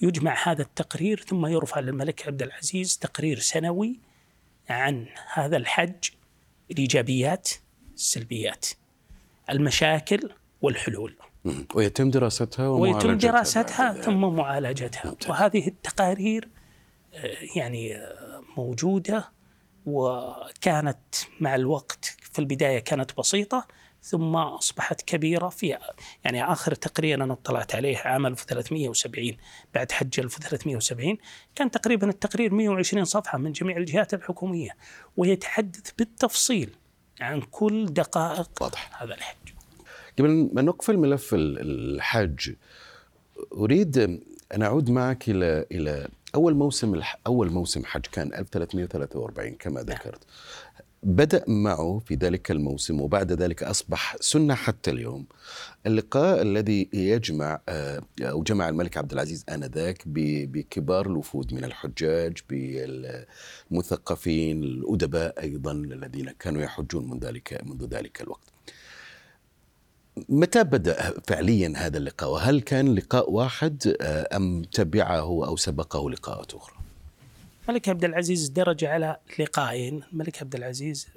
يجمع 0.00 0.48
هذا 0.48 0.62
التقرير 0.62 1.20
ثم 1.20 1.46
يرفع 1.46 1.80
للملك 1.80 2.26
عبد 2.26 2.42
العزيز 2.42 2.98
تقرير 2.98 3.38
سنوي 3.38 4.00
عن 4.68 5.06
هذا 5.32 5.56
الحج 5.56 6.04
الإيجابيات 6.70 7.48
السلبيات 7.94 8.66
المشاكل 9.50 10.30
والحلول. 10.62 11.16
ويتم 11.74 12.10
دراستها 12.10 12.68
ويتم 12.68 12.98
ومعالجتها 12.98 13.30
دراستها 13.30 13.86
بعد. 13.86 13.96
ذلك. 13.96 14.04
ثم 14.04 14.20
معالجتها. 14.20 15.16
وهذه 15.28 15.68
التقارير 15.68 16.48
آه، 17.14 17.36
يعني 17.56 17.96
آه، 17.96 18.42
موجودة 18.56 19.32
وكانت 19.86 21.14
مع 21.40 21.54
الوقت 21.54 22.16
في 22.32 22.38
البداية 22.38 22.78
كانت 22.78 23.18
بسيطة 23.18 23.66
ثم 24.02 24.36
أصبحت 24.36 25.02
كبيرة 25.02 25.48
في 25.48 25.78
يعني 26.24 26.44
آخر 26.44 26.74
تقرير 26.74 27.24
أنا 27.24 27.32
اطلعت 27.32 27.74
عليه 27.74 27.98
عام 27.98 28.26
1370 28.26 29.36
بعد 29.74 29.92
حج 29.92 30.20
1370 30.20 31.18
كان 31.54 31.70
تقريبا 31.70 32.08
التقرير 32.08 32.54
120 32.54 33.04
صفحة 33.04 33.38
من 33.38 33.52
جميع 33.52 33.76
الجهات 33.76 34.14
الحكومية 34.14 34.76
ويتحدث 35.16 35.90
بالتفصيل 35.98 36.76
عن 37.20 37.40
كل 37.40 37.86
دقائق 37.86 38.62
واضح. 38.62 39.02
هذا 39.02 39.14
الحج. 39.14 39.51
قبل 40.18 40.50
ما 40.52 40.62
نقفل 40.62 40.96
ملف 40.96 41.34
ال- 41.34 41.58
الحج. 41.60 42.52
أريد 43.52 43.98
أن 44.54 44.62
أعود 44.62 44.90
معك 44.90 45.30
إلى 45.30 45.66
إلى 45.72 46.08
أول 46.34 46.54
موسم 46.54 46.94
الح... 46.94 47.18
أول 47.26 47.50
موسم 47.50 47.84
حج 47.84 48.06
كان 48.12 48.34
1343 48.34 49.50
كما 49.54 49.80
ذكرت. 49.82 50.20
بدأ 51.04 51.44
معه 51.48 52.00
في 52.06 52.14
ذلك 52.14 52.50
الموسم 52.50 53.00
وبعد 53.00 53.32
ذلك 53.32 53.62
أصبح 53.62 54.16
سنة 54.20 54.54
حتى 54.54 54.90
اليوم. 54.90 55.26
اللقاء 55.86 56.42
الذي 56.42 56.88
يجمع 56.92 57.60
آه، 57.68 58.02
أو 58.22 58.42
جمع 58.42 58.68
الملك 58.68 58.96
عبد 58.96 59.12
العزيز 59.12 59.44
آنذاك 59.48 60.02
ب- 60.06 60.52
بكبار 60.52 61.06
الوفود 61.06 61.54
من 61.54 61.64
الحجاج 61.64 62.38
بالمثقفين 63.70 64.64
الأدباء 64.64 65.40
أيضا 65.42 65.72
الذين 65.72 66.30
كانوا 66.30 66.62
يحجون 66.62 67.10
من 67.10 67.18
ذلك 67.18 67.60
منذ 67.66 67.86
ذلك 67.86 68.20
الوقت. 68.22 68.51
متى 70.16 70.64
بدأ 70.64 71.20
فعليا 71.26 71.72
هذا 71.76 71.98
اللقاء؟ 71.98 72.30
وهل 72.30 72.60
كان 72.60 72.94
لقاء 72.94 73.30
واحد 73.30 73.96
آه، 74.00 74.36
أم 74.36 74.62
تبعه 74.62 75.46
أو 75.46 75.56
سبقه 75.56 76.10
لقاءات 76.10 76.54
أخرى؟ 76.54 76.76
الملك 77.68 77.88
عبد 77.88 78.04
العزيز 78.04 78.48
درج 78.48 78.84
على 78.84 79.16
لقاءين 79.38 80.02
الملك 80.12 80.42
عبد 80.42 80.54
العزيز 80.54 81.08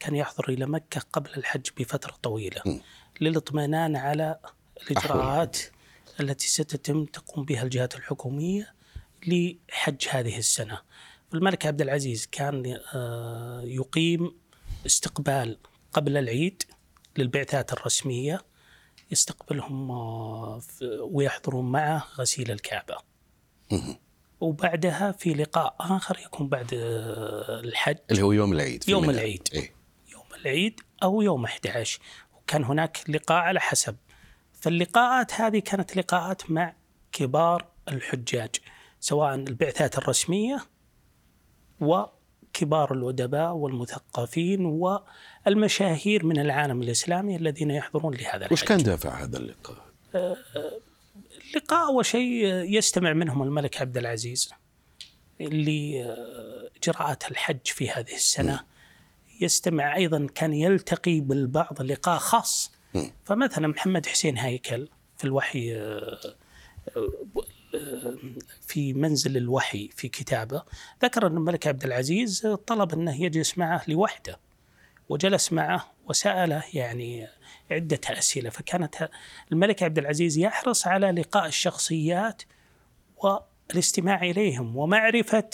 كان 0.00 0.14
يحضر 0.14 0.48
إلى 0.48 0.66
مكة 0.66 1.00
قبل 1.12 1.30
الحج 1.36 1.66
بفترة 1.78 2.14
طويلة 2.22 2.62
م. 2.66 2.78
للاطمئنان 3.20 3.96
على 3.96 4.38
الإجراءات 4.82 5.58
التي 6.20 6.48
ستتم 6.48 7.04
تقوم 7.04 7.44
بها 7.44 7.62
الجهات 7.62 7.94
الحكومية 7.94 8.74
لحج 9.26 10.08
هذه 10.10 10.38
السنة. 10.38 10.78
الملك 11.34 11.66
عبد 11.66 11.80
العزيز 11.80 12.28
كان 12.32 12.78
آه، 12.94 13.62
يقيم 13.64 14.34
استقبال 14.86 15.58
قبل 15.92 16.16
العيد 16.16 16.62
للبعثات 17.18 17.72
الرسمية 17.72 18.40
يستقبلهم 19.10 19.90
آه، 19.90 20.60
ويحضرون 21.00 21.72
معه 21.72 22.06
غسيل 22.18 22.50
الكعبة 22.50 22.96
وبعدها 24.40 25.12
في 25.12 25.34
لقاء 25.34 25.76
آخر 25.80 26.18
يكون 26.24 26.48
بعد 26.48 26.74
آه، 26.74 27.60
الحج 27.60 27.96
اللي 28.10 28.22
هو 28.22 28.32
يوم 28.32 28.52
العيد 28.52 28.84
يوم. 28.88 29.10
العيد. 29.10 29.48
إيه؟ 29.52 29.74
يوم 30.12 30.24
العيد 30.40 30.80
أو 31.02 31.22
يوم 31.22 31.44
11 31.44 32.00
وكان 32.36 32.64
هناك 32.64 32.98
لقاء 33.08 33.38
على 33.38 33.60
حسب 33.60 33.96
فاللقاءات 34.52 35.40
هذه 35.40 35.58
كانت 35.58 35.96
لقاءات 35.96 36.50
مع 36.50 36.74
كبار 37.12 37.66
الحجاج 37.88 38.50
سواء 39.00 39.34
البعثات 39.34 39.98
الرسمية 39.98 40.66
وكبار 41.80 42.92
الأدباء 42.94 43.52
والمثقفين 43.52 44.66
والمشاهير 45.46 46.26
من 46.26 46.38
العالم 46.38 46.82
الإسلامي 46.82 47.36
الذين 47.36 47.70
يحضرون 47.70 48.14
لهذا 48.14 48.48
وش 48.52 48.62
الحج 48.62 48.68
كان 48.68 48.82
دافع 48.82 49.22
هذا 49.22 49.38
اللقاء؟ 49.38 49.76
اللقاء 51.50 51.86
أول 51.88 52.06
شيء 52.06 52.44
يستمع 52.46 53.12
منهم 53.12 53.42
الملك 53.42 53.80
عبد 53.80 53.96
العزيز 53.96 54.50
لإجراءات 55.40 57.30
الحج 57.30 57.66
في 57.66 57.90
هذه 57.90 58.14
السنة. 58.14 58.60
يستمع 59.40 59.96
أيضا 59.96 60.26
كان 60.34 60.52
يلتقي 60.52 61.20
بالبعض 61.20 61.82
لقاء 61.82 62.18
خاص. 62.18 62.72
فمثلا 63.24 63.68
محمد 63.68 64.06
حسين 64.06 64.38
هيكل 64.38 64.88
في 65.16 65.24
الوحي 65.24 65.76
آه، 65.76 66.18
آه، 66.96 68.16
في 68.66 68.92
منزل 68.92 69.36
الوحي 69.36 69.88
في 69.96 70.08
كتابه 70.08 70.62
ذكر 71.04 71.26
أن 71.26 71.36
الملك 71.36 71.66
عبد 71.66 71.84
العزيز 71.84 72.46
طلب 72.66 72.92
أنه 72.92 73.22
يجلس 73.22 73.58
معه 73.58 73.82
لوحده. 73.88 74.38
وجلس 75.12 75.52
معه 75.52 75.92
وسأله 76.08 76.62
يعني 76.74 77.28
عدة 77.70 78.00
أسئلة. 78.06 78.50
فكانت 78.50 79.08
الملك 79.52 79.82
عبد 79.82 79.98
العزيز 79.98 80.38
يحرص 80.38 80.86
على 80.86 81.10
لقاء 81.10 81.46
الشخصيات 81.46 82.42
والاستماع 83.16 84.22
إليهم 84.22 84.76
ومعرفة 84.76 85.50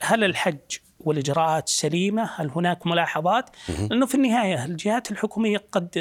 هل 0.00 0.24
الحج 0.24 0.58
والإجراءات 1.00 1.68
سليمة؟ 1.68 2.30
هل 2.36 2.50
هناك 2.50 2.86
ملاحظات؟ 2.86 3.50
لأنه 3.68 4.06
في 4.06 4.14
النهاية 4.14 4.64
الجهات 4.64 5.10
الحكومية 5.10 5.64
قد 5.72 5.98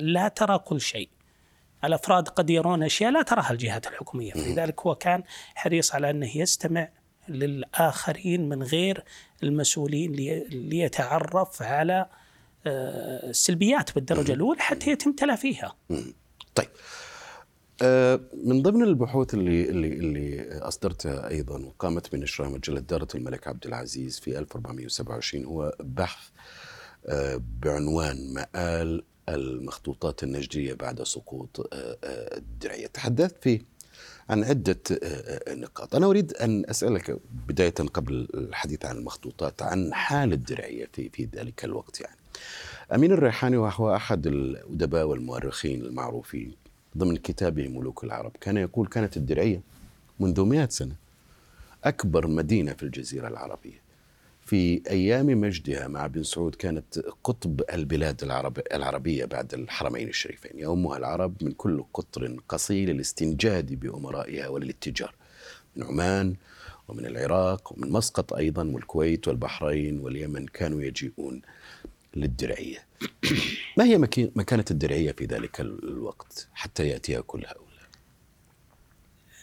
لا 0.00 0.28
ترى 0.28 0.58
كل 0.58 0.80
شيء. 0.80 1.08
الأفراد 1.84 2.28
قد 2.28 2.50
يرون 2.50 2.82
أشياء 2.82 3.10
لا 3.10 3.22
تراها 3.22 3.50
الجهات 3.50 3.86
الحكومية، 3.86 4.32
فلذلك 4.32 4.80
هو 4.80 4.94
كان 4.94 5.22
حريص 5.54 5.94
على 5.94 6.10
أنه 6.10 6.36
يستمع 6.36 6.88
للآخرين 7.28 8.48
من 8.48 8.62
غير 8.62 9.04
المسؤولين 9.42 10.12
لي- 10.12 10.44
ليتعرف 10.48 11.62
على 11.62 12.06
آه، 12.66 13.30
السلبيات 13.30 13.94
بالدرجة 13.94 14.32
الأولى 14.32 14.60
حتى 14.60 14.90
يتم 14.90 15.12
تلافيها. 15.12 15.76
طيب. 16.54 16.68
آه، 17.82 18.20
من 18.44 18.62
ضمن 18.62 18.82
البحوث 18.82 19.34
اللي 19.34 19.62
اللي 19.70 19.88
اللي 19.88 20.58
أصدرتها 20.58 21.28
أيضا 21.30 21.58
وقامت 21.58 22.12
بنشرها 22.12 22.48
مجلة 22.48 22.80
داره 22.80 23.08
الملك 23.14 23.48
عبد 23.48 23.66
العزيز 23.66 24.20
في 24.20 24.38
1427 24.38 25.44
هو 25.44 25.74
بحث 25.80 26.28
آه، 27.06 27.40
بعنوان 27.62 28.34
مآل 28.34 29.02
المخطوطات 29.28 30.22
النجدية 30.22 30.74
بعد 30.74 31.02
سقوط 31.02 31.60
آه، 31.60 31.98
آه، 32.04 32.36
الدرعية. 32.36 32.86
تحدثت 32.86 33.42
فيه 33.42 33.60
عن 34.30 34.44
عدة 34.44 34.78
آه، 34.92 34.96
آه، 35.02 35.54
نقاط. 35.54 35.94
أنا 35.94 36.06
أريد 36.06 36.32
أن 36.32 36.64
أسألك 36.70 37.18
بداية 37.48 37.70
قبل 37.70 38.28
الحديث 38.34 38.84
عن 38.84 38.96
المخطوطات 38.96 39.62
عن 39.62 39.94
حال 39.94 40.32
الدرعية 40.32 40.88
في 40.92 41.08
في 41.08 41.28
ذلك 41.34 41.64
الوقت 41.64 42.00
يعني. 42.00 42.16
أمين 42.94 43.12
الريحاني 43.12 43.56
وهو 43.56 43.96
أحد 43.96 44.26
الأدباء 44.26 45.06
والمؤرخين 45.06 45.80
المعروفين 45.82 46.54
ضمن 46.98 47.16
كتابه 47.16 47.68
ملوك 47.68 48.04
العرب 48.04 48.32
كان 48.40 48.56
يقول 48.56 48.86
كانت 48.86 49.16
الدرعية 49.16 49.60
منذ 50.20 50.40
مئة 50.40 50.68
سنة 50.68 50.94
أكبر 51.84 52.26
مدينة 52.26 52.72
في 52.72 52.82
الجزيرة 52.82 53.28
العربية. 53.28 53.85
في 54.46 54.82
أيام 54.90 55.26
مجدها 55.26 55.88
مع 55.88 56.06
بن 56.06 56.22
سعود 56.22 56.54
كانت 56.54 56.98
قطب 57.24 57.62
البلاد 57.72 58.22
العرب 58.22 58.60
العربية 58.72 59.24
بعد 59.24 59.54
الحرمين 59.54 60.08
الشريفين. 60.08 60.58
يؤمها 60.58 60.98
العرب 60.98 61.44
من 61.44 61.52
كل 61.52 61.84
قطر 61.94 62.36
قصي 62.48 62.86
للاستنجاد 62.86 63.74
بأمرائها 63.74 64.48
وللاتجار. 64.48 65.14
من 65.76 65.82
عمان 65.82 66.36
ومن 66.88 67.06
العراق 67.06 67.72
ومن 67.72 67.90
مسقط 67.90 68.32
أيضا 68.32 68.64
والكويت 68.64 69.28
والبحرين 69.28 70.00
واليمن 70.00 70.46
كانوا 70.46 70.82
يجيئون 70.82 71.42
للدرعية. 72.16 72.86
ما 73.76 73.84
هي 73.84 73.98
مكانة 74.36 74.64
الدرعية 74.70 75.12
في 75.12 75.24
ذلك 75.24 75.60
الوقت 75.60 76.48
حتى 76.54 76.88
يأتيها 76.88 77.20
كل 77.20 77.44
هؤلاء؟ 77.46 77.66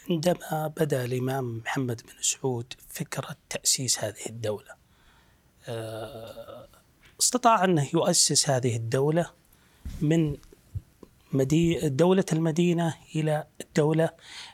عندما 0.10 0.74
بدا 0.78 1.06
الإمام 1.06 1.58
محمد 1.58 2.02
بن 2.02 2.22
سعود 2.22 2.74
فكرة 2.88 3.36
تأسيس 3.50 4.00
هذه 4.00 4.26
الدولة 4.30 4.72
آه، 4.72 4.83
استطاع 7.22 7.64
انه 7.64 7.90
يؤسس 7.94 8.50
هذه 8.50 8.76
الدولة 8.76 9.32
من 10.02 10.38
مدي... 11.32 11.90
دولة 11.90 12.26
المدينة 12.34 12.96
إلى 13.16 13.48
الدولة 13.62 14.10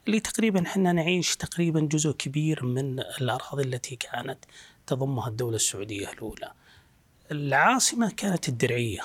اللي 0.08 0.20
تقريبا 0.20 0.62
إحنا 0.68 0.92
نعيش 0.94 1.36
تقريبا 1.36 1.80
جزء 1.80 2.12
كبير 2.12 2.66
من 2.66 3.00
الأراضي 3.00 3.64
التي 3.64 3.96
كانت 3.96 4.46
تضمها 4.88 5.28
الدولة 5.28 5.56
السعودية 5.56 6.12
الأولى. 6.12 6.52
العاصمة 7.32 8.12
كانت 8.12 8.50
الدرعية. 8.50 9.02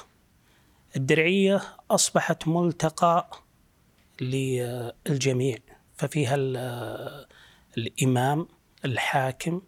الدرعية 0.96 1.62
أصبحت 1.90 2.48
ملتقى 2.48 3.30
للجميع 4.20 5.58
ففيها 5.96 6.34
ال- 6.34 7.26
الإمام 7.78 8.48
الحاكم 8.84 9.62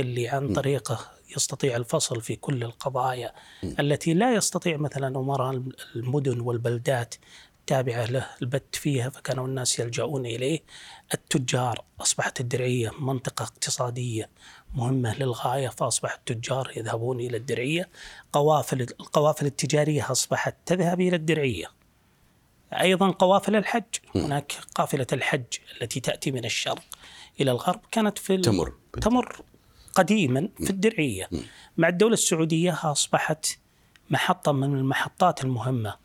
اللي 0.00 0.28
عن 0.28 0.52
طريقه 0.52 1.10
يستطيع 1.36 1.76
الفصل 1.76 2.20
في 2.20 2.36
كل 2.36 2.62
القضايا. 2.62 3.32
التي 3.64 4.14
لا 4.14 4.34
يستطيع 4.34 4.76
مثلا 4.76 5.08
أمراء 5.08 5.62
المدن 5.96 6.40
والبلدات 6.40 7.14
التابعة 7.60 8.04
له 8.04 8.26
البت 8.42 8.76
فيها 8.76 9.10
فكانوا 9.10 9.46
الناس 9.46 9.78
يلجؤون 9.78 10.26
إليه. 10.26 10.60
التجار 11.14 11.84
أصبحت 12.00 12.40
الدرعية 12.40 12.90
منطقة 13.00 13.42
اقتصادية 13.42 14.30
مهمة 14.74 15.18
للغاية 15.18 15.68
فأصبح 15.68 16.14
التجار 16.14 16.72
يذهبون 16.76 17.20
إلى 17.20 17.36
الدرعية. 17.36 17.88
قوافل 18.32 18.80
القوافل 18.80 19.46
التجارية 19.46 20.12
أصبحت 20.12 20.56
تذهب 20.66 21.00
إلى 21.00 21.16
الدرعية. 21.16 21.66
أيضا 22.72 23.10
قوافل 23.10 23.56
الحج. 23.56 23.84
هناك 24.14 24.52
قافلة 24.74 25.06
الحج 25.12 25.44
التي 25.80 26.00
تأتي 26.00 26.30
من 26.30 26.44
الشرق 26.44 26.84
إلى 27.40 27.50
الغرب 27.50 27.80
كانت 27.90 28.18
في 28.18 28.36
تمر. 28.36 28.72
تمر. 29.02 29.42
قديما 29.94 30.48
في 30.64 30.70
الدرعية. 30.70 31.28
مع 31.76 31.88
الدولة 31.88 32.12
السعودية 32.14 32.78
أصبحت 32.84 33.58
محطة 34.10 34.52
من 34.52 34.76
المحطات 34.76 35.44
المهمة. 35.44 35.96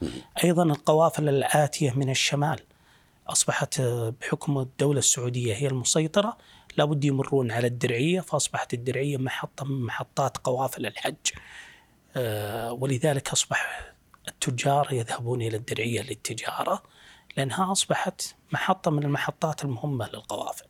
أيضا 0.43 0.63
القوافل 0.63 1.30
الآتية 1.30 1.91
من 1.91 2.10
الشمال. 2.10 2.60
أصبحت 3.28 3.82
بحكم 3.82 4.58
الدولة 4.58 5.00
السعودية 5.00 5.56
هي 5.56 5.67
المسيطرة. 5.67 6.38
لابد 6.78 7.06
يمرون 7.06 7.52
على 7.52 7.67
الدرعية 7.67 8.21
فأصبحت 8.21 8.73
الدرعية 8.73 9.17
محطة 9.17 9.65
من 9.65 9.82
محطات 9.82 10.38
قوافل 10.38 10.86
الحج. 10.86 11.15
آه، 12.15 12.71
ولذلك 12.71 13.30
أصبح 13.30 13.91
التجار 14.28 14.88
يذهبون 14.91 15.41
إلى 15.41 15.58
الدرعية 15.58 16.02
للتجارة 16.02 16.84
لأنها 17.38 17.71
أصبحت 17.71 18.36
محطة 18.52 18.91
من 18.91 19.04
المحطات 19.04 19.63
المهمة 19.63 20.10
للقوافل. 20.10 20.65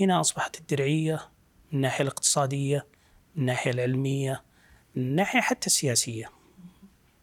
هنا 0.00 0.20
أصبحت 0.20 0.60
الدرعية 0.60 1.28
من 1.72 1.76
الناحيه 1.78 2.02
الاقتصادية، 2.02 2.86
من 3.34 3.42
الناحيه 3.42 3.70
العلمية، 3.70 4.42
من 4.94 5.02
الناحيه 5.02 5.40
حتى 5.40 5.66
السياسية. 5.66 6.30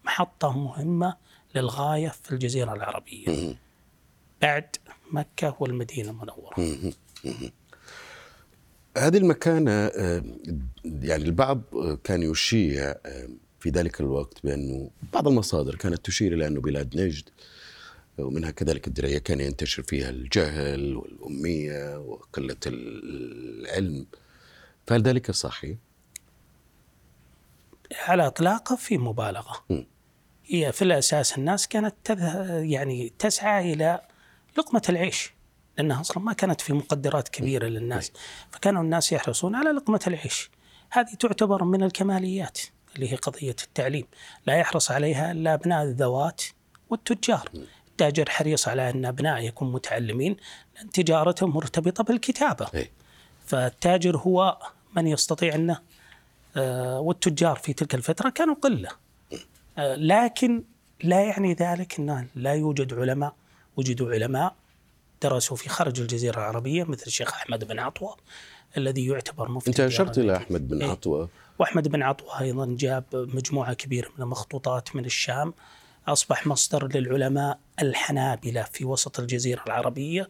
محطة 0.05 0.57
مهمة 0.57 1.15
للغاية 1.55 2.09
في 2.09 2.31
الجزيرة 2.31 2.73
العربية. 2.73 3.55
بعد 4.41 4.75
مكة 5.11 5.57
والمدينة 5.59 6.09
المنورة. 6.09 6.55
هذه 8.97 9.17
المكانة 9.17 9.71
آه، 9.71 10.23
يعني 10.85 11.23
البعض 11.23 11.61
آه، 11.73 11.97
كان 12.03 12.23
يشيع 12.23 12.95
آه، 13.05 13.29
في 13.59 13.69
ذلك 13.69 14.01
الوقت 14.01 14.37
بأنه 14.43 14.89
بعض 15.13 15.27
المصادر 15.27 15.75
كانت 15.75 16.05
تشير 16.05 16.33
إلى 16.33 16.47
أنه 16.47 16.61
بلاد 16.61 16.97
نجد 16.97 17.29
ومنها 18.17 18.51
كذلك 18.51 18.87
الدرعية 18.87 19.17
كان 19.17 19.39
ينتشر 19.39 19.83
فيها 19.83 20.09
الجهل 20.09 20.95
والأمية 20.95 21.99
وقلة 21.99 22.57
العلم 22.67 24.05
فهل 24.87 25.01
ذلك 25.01 25.31
صحيح؟ 25.31 25.77
على 28.07 28.27
إطلاقه 28.27 28.75
في 28.75 28.97
مبالغة. 28.97 29.63
م. 29.69 29.83
هي 30.45 30.71
في 30.71 30.81
الأساس 30.81 31.37
الناس 31.37 31.67
كانت 31.67 32.09
يعني 32.49 33.13
تسعى 33.19 33.73
إلى 33.73 34.01
لقمة 34.57 34.81
العيش 34.89 35.33
لأنها 35.77 36.01
أصلا 36.01 36.23
ما 36.23 36.33
كانت 36.33 36.61
في 36.61 36.73
مقدرات 36.73 37.29
كبيرة 37.29 37.67
للناس 37.67 38.11
فكانوا 38.51 38.81
الناس 38.81 39.11
يحرصون 39.11 39.55
على 39.55 39.69
لقمة 39.69 39.99
العيش. 40.07 40.51
هذه 40.89 41.13
تعتبر 41.13 41.63
من 41.63 41.83
الكماليات 41.83 42.59
اللي 42.95 43.11
هي 43.11 43.15
قضية 43.15 43.55
التعليم، 43.63 44.05
لا 44.47 44.55
يحرص 44.55 44.91
عليها 44.91 45.31
إلا 45.31 45.53
أبناء 45.53 45.83
الذوات 45.83 46.41
والتجار. 46.89 47.49
التاجر 47.87 48.29
حريص 48.29 48.67
على 48.67 48.89
أن 48.89 49.05
أبنائه 49.05 49.45
يكونوا 49.47 49.73
متعلمين 49.73 50.37
لأن 50.75 50.89
تجارتهم 50.89 51.49
مرتبطة 51.49 52.03
بالكتابة. 52.03 52.67
إيه. 52.73 52.91
فالتاجر 53.45 54.17
هو 54.17 54.57
من 54.95 55.07
يستطيع 55.07 55.55
أنه 55.55 55.79
آه، 56.57 56.99
والتجار 56.99 57.55
في 57.55 57.73
تلك 57.73 57.95
الفترة 57.95 58.29
كانوا 58.29 58.55
قلة. 58.55 58.89
آه، 59.77 59.95
لكن 59.95 60.63
لا 61.03 61.21
يعني 61.21 61.53
ذلك 61.53 61.99
انه 61.99 62.27
لا 62.35 62.53
يوجد 62.53 62.93
علماء، 62.93 63.35
وجدوا 63.77 64.11
علماء 64.11 64.55
درسوا 65.21 65.57
في 65.57 65.69
خارج 65.69 66.01
الجزيرة 66.01 66.37
العربية 66.37 66.83
مثل 66.83 67.03
الشيخ 67.07 67.33
أحمد 67.33 67.63
بن 67.63 67.79
عطوة 67.79 68.17
الذي 68.77 69.05
يعتبر 69.05 69.51
مفتي 69.51 69.69
أنت 69.69 69.79
أشرت 69.79 70.19
ديار 70.19 70.25
إلى 70.25 70.37
أحمد 70.37 70.67
بن 70.67 70.81
إيه. 70.81 70.91
عطوة. 70.91 71.29
وأحمد 71.59 71.87
بن 71.87 72.01
عطوة 72.03 72.41
أيضا 72.41 72.75
جاب 72.79 73.03
مجموعة 73.13 73.73
كبيرة 73.73 74.09
من 74.17 74.23
المخطوطات 74.23 74.95
من 74.95 75.05
الشام. 75.05 75.53
أصبح 76.07 76.47
مصدر 76.47 76.87
للعلماء 76.87 77.59
الحنابلة 77.81 78.63
في 78.63 78.85
وسط 78.85 79.19
الجزيرة 79.19 79.63
العربية. 79.67 80.29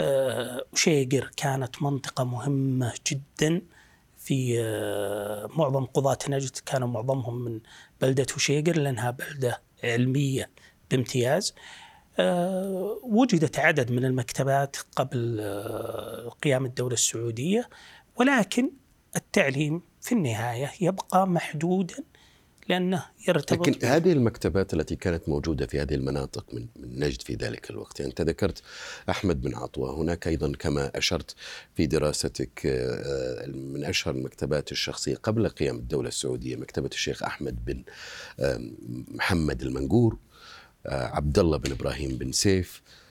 آه، 0.00 0.64
شيقر 0.74 1.30
كانت 1.36 1.82
منطقة 1.82 2.24
مهمة 2.24 2.92
جدا. 3.06 3.62
في 4.26 4.60
آه، 4.60 5.48
معظم 5.56 5.84
قضاة 5.84 6.18
نجد 6.28 6.56
كانوا 6.66 6.88
معظمهم 6.88 7.44
من 7.44 7.60
بلدة 8.00 8.26
شيقر 8.36 8.76
لأنها 8.76 9.10
بلدة 9.10 9.62
علمية 9.84 10.50
بامتياز. 10.90 11.54
آه، 12.18 13.00
وجدت 13.02 13.58
عدد 13.58 13.90
من 13.92 14.04
المكتبات 14.04 14.76
قبل 14.96 15.38
آه، 15.40 16.28
قيام 16.42 16.64
الدولة 16.64 16.94
السعودية 16.94 17.68
ولكن 18.16 18.70
التعليم 19.16 19.82
في 20.00 20.12
النهاية 20.12 20.72
يبقى 20.80 21.26
محدودا 21.26 22.04
لأنه 22.68 23.04
يرتبط 23.28 23.68
لكن 23.68 23.86
هذه 23.86 24.12
المكتبات 24.12 24.74
التي 24.74 24.96
كانت 24.96 25.28
موجودة 25.28 25.66
في 25.66 25.80
هذه 25.80 25.94
المناطق 25.94 26.54
من 26.54 26.66
من 26.76 27.04
نجد 27.04 27.22
في 27.22 27.34
ذلك 27.34 27.70
الوقت. 27.70 28.00
يعني 28.00 28.10
أنت 28.10 28.20
ذكرت 28.20 28.62
أحمد 29.10 29.40
بن 29.40 29.54
عطوة 29.54 30.00
هناك 30.00 30.28
أيضا 30.28 30.52
كما 30.58 30.90
أشرت 30.94 31.34
في 31.74 31.86
دراستك 31.86 32.66
آه، 32.66 33.46
من 33.46 33.84
أشهر 33.84 34.14
المكتبات 34.14 34.72
الشخصية 34.72 35.14
قبل 35.14 35.48
قيام 35.48 35.76
الدولة 35.76 36.08
السعودية 36.08 36.56
مكتبة 36.56 36.90
الشيخ 36.92 37.22
أحمد 37.22 37.64
بن 37.64 37.82
آه، 38.40 38.60
محمد 39.08 39.62
المنقور 39.62 40.18
آه، 40.86 41.06
عبد 41.06 41.38
الله 41.38 41.56
بن 41.56 41.72
إبراهيم 41.72 42.16
بن 42.16 42.32
سيف 42.32 42.82
آه، 42.86 43.05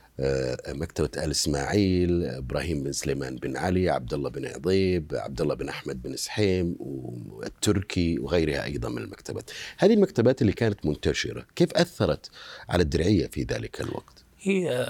مكتبة 0.68 1.24
آل 1.24 1.32
إسماعيل 1.32 2.26
إبراهيم 2.26 2.84
بن 2.84 2.92
سليمان 2.92 3.36
بن 3.36 3.58
علي 3.58 3.90
عبد 3.90 4.14
الله 4.14 4.30
بن 4.30 4.46
عضيب 4.46 5.12
عبد 5.16 5.42
الله 5.42 5.56
بن 5.56 5.70
أحمد 5.70 6.02
بن 6.02 6.16
سحيم 6.16 6.76
والتركي 6.80 8.20
وغيرها 8.20 8.64
أيضا 8.64 8.90
من 8.90 8.98
المكتبات. 8.98 9.52
هذه 9.78 9.94
المكتبات 9.94 10.42
اللي 10.42 10.54
كانت 10.54 10.86
منتشرة 10.86 11.46
كيف 11.56 11.74
أثرت 11.74 12.30
على 12.70 12.84
الدرعية 12.84 13.28
في 13.28 13.44
ذلك 13.44 13.82
الوقت؟ 13.82 14.24
هي 14.40 14.86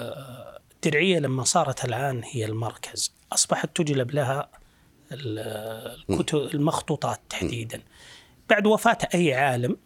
الدرعية 0.75 1.19
لما 1.19 1.43
صارت 1.43 1.85
الآن 1.85 2.21
هي 2.23 2.45
المركز. 2.45 3.13
أصبحت 3.31 3.75
تجلب 3.75 4.11
لها 4.11 4.49
الكتب 5.11 6.37
المخطوطات 6.37 7.19
تحديدا. 7.29 7.81
بعد 8.49 8.67
وفاة 8.67 8.97
أي 9.13 9.33
عالم 9.33 9.77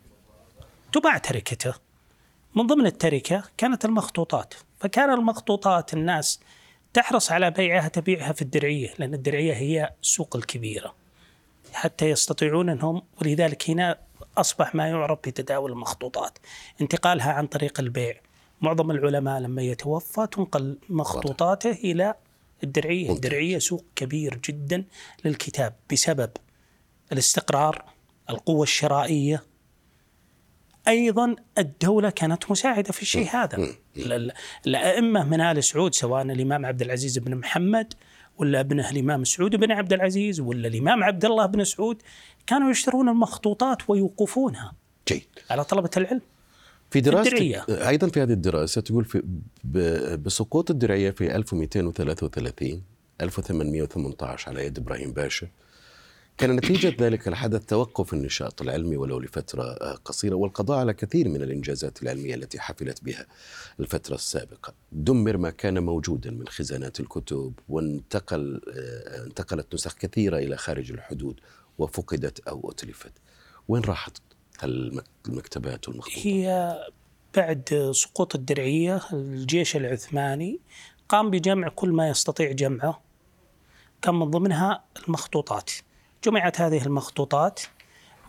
تباع 0.93 1.17
تركته. 1.17 1.73
من 2.56 2.67
ضمن 2.67 2.86
التركة 2.86 3.43
كانت 3.58 3.86
المخطوطات. 3.86 4.54
فكان 4.80 5.10
المخطوطات 5.10 5.94
الناس 5.94 6.39
تحرص 6.94 7.32
على 7.32 7.52
بيعها 7.52 7.88
تبيعها 7.88 8.34
في 8.34 8.42
الدرعية 8.42 8.94
لأن 8.98 9.13
الدرعية 9.13 9.54
هي 9.54 9.94
السوق 10.02 10.36
الكبيرة. 10.36 10.96
حتى 11.74 12.10
يستطيعون 12.10 12.70
أنهم 12.70 13.02
ولذلك 13.22 13.70
هنا 13.70 14.00
أصبح 14.38 14.76
ما 14.76 14.88
يعرف 14.88 15.20
بتداول 15.20 15.72
المخطوطات. 15.72 16.38
انتقالها 16.82 17.32
عن 17.34 17.48
طريق 17.48 17.80
البيع. 17.80 18.22
معظم 18.62 18.92
العلماء 18.92 19.39
لما 19.39 19.62
يتوفى 19.62 20.28
تنقل 20.32 20.78
مخطوطاته 20.89 21.72
إلى 21.72 22.15
الدرعية. 22.63 23.12
الدرعية 23.12 23.60
سوق 23.60 23.86
كبير 23.96 24.36
جدا 24.36 24.86
للكتاب 25.26 25.74
بسبب 25.92 26.30
الاستقرار 27.12 27.86
القوة 28.30 28.63
الشرائية 28.63 29.44
أيضا 30.88 31.36
الدولة 31.58 32.10
كانت 32.10 32.52
مساعدة 32.52 32.92
في 32.92 33.02
الشيء 33.02 33.28
هذا. 33.30 33.68
الأئمة 34.68 35.24
من 35.24 35.42
آل 35.42 35.63
سعود 35.63 35.96
سواء 35.96 36.22
الإمام 36.22 36.65
عبد 36.65 36.82
العزيز 36.82 37.18
بن 37.18 37.36
محمد 37.36 37.94
ولا 38.38 38.60
ابنه 38.60 38.89
الإمام 38.89 39.24
سعود 39.24 39.56
بن 39.56 39.72
عبد 39.72 39.94
العزيز 39.94 40.39
ولا 40.39 40.68
الإمام 40.68 41.04
عبد 41.04 41.26
الله 41.26 41.46
بن 41.46 41.63
سعود 41.63 42.02
كانوا 42.48 42.72
يشترون 42.72 43.10
المخطوطات 43.10 43.89
ويوقفونها 43.89 44.74
جيد. 45.08 45.28
على 45.50 45.63
طلبة 45.63 45.89
العلم. 45.98 46.22
في 46.92 47.02
دراسة 47.02 47.63
أيضا 47.89 48.08
في 48.08 48.22
هذه 48.22 48.32
الدراسة 48.32 48.82
تقول 48.82 49.06
في 49.06 49.24
بسقوط 50.24 50.72
الدرعية 50.72 51.12
في 51.12 51.36
1233 51.36 52.84
1818 53.22 54.50
على 54.50 54.65
يد 54.65 54.78
إبراهيم 54.78 55.13
باشا 55.13 55.48
كان 56.39 56.56
نتيجة 56.56 56.95
ذلك 56.99 57.28
الحدث 57.28 57.65
توقف 57.65 58.13
النشاط 58.13 58.62
العلمي 58.62 58.97
ولو 58.97 59.19
لفترة 59.19 59.63
آه، 59.63 59.95
قصيرة 60.06 60.36
والقضاء 60.36 60.78
على 60.78 60.93
كثير 60.93 61.30
من 61.30 61.41
الإنجازات 61.41 62.04
العلمية 62.04 62.36
التي 62.36 62.60
حفلت 62.60 63.04
بها 63.04 63.25
الفترة 63.80 64.15
السابقة. 64.15 64.73
دمر 64.91 65.38
ما 65.38 65.49
كان 65.49 65.84
موجودا 65.84 66.32
من 66.32 66.47
خزانات 66.47 66.99
الكتب 66.99 67.54
وانتقل 67.69 68.62
آه، 68.78 69.25
انتقلت 69.25 69.73
نسخ 69.73 69.93
كثيرة 69.93 70.38
إلى 70.38 70.58
خارج 70.58 70.91
الحدود 70.91 71.39
وفقدت 71.78 72.47
أو 72.47 72.71
أتلفت. 72.71 73.13
وين 73.67 73.82
راحت 73.82 74.17
المكتبات 74.63 75.89
والمخطوطات؟ 75.89 76.25
هي 76.28 76.78
بعد 77.36 77.91
سقوط 77.95 78.36
الدرعية 78.36 79.02
الجيش 79.13 79.75
العثماني 79.75 80.60
قام 81.10 81.30
بجمع 81.30 81.69
كل 81.69 81.89
ما 81.89 82.10
يستطيع 82.10 82.52
جمعه. 82.52 83.02
كان 84.02 84.15
من 84.15 84.32
ضمنها 84.32 84.84
المخطوطات. 85.08 85.71
جمعت 86.23 86.62
هذه 86.62 86.86
المخطوطات 86.86 87.62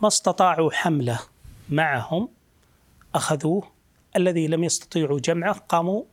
ما 0.02 0.08
استطاعوا 0.08 0.70
حملة 0.72 1.20
معهم 1.68 2.28
أخذوه 3.14 3.70
الذي 4.16 4.46
لم 4.46 4.64
يستطيعوا 4.64 5.18
جمعه 5.18 5.52
قاموا 5.52 6.04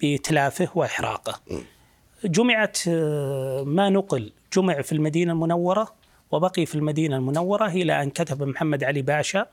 بإتلافه 0.00 0.68
وإحراقه. 0.74 1.40
جمعت 2.24 2.78
آه، 2.88 3.62
ما 3.66 3.88
نقل 3.88 4.32
جمع 4.52 4.82
في 4.82 4.92
المدينة 4.92 5.32
المنورة 5.32 5.94
وبقي 6.30 6.66
في 6.66 6.74
المدينة 6.74 7.16
المنورة 7.16 7.66
إلى 7.66 8.02
أن 8.02 8.10
كتب 8.10 8.42
محمد 8.42 8.84
علي 8.84 9.02
باشا 9.02 9.46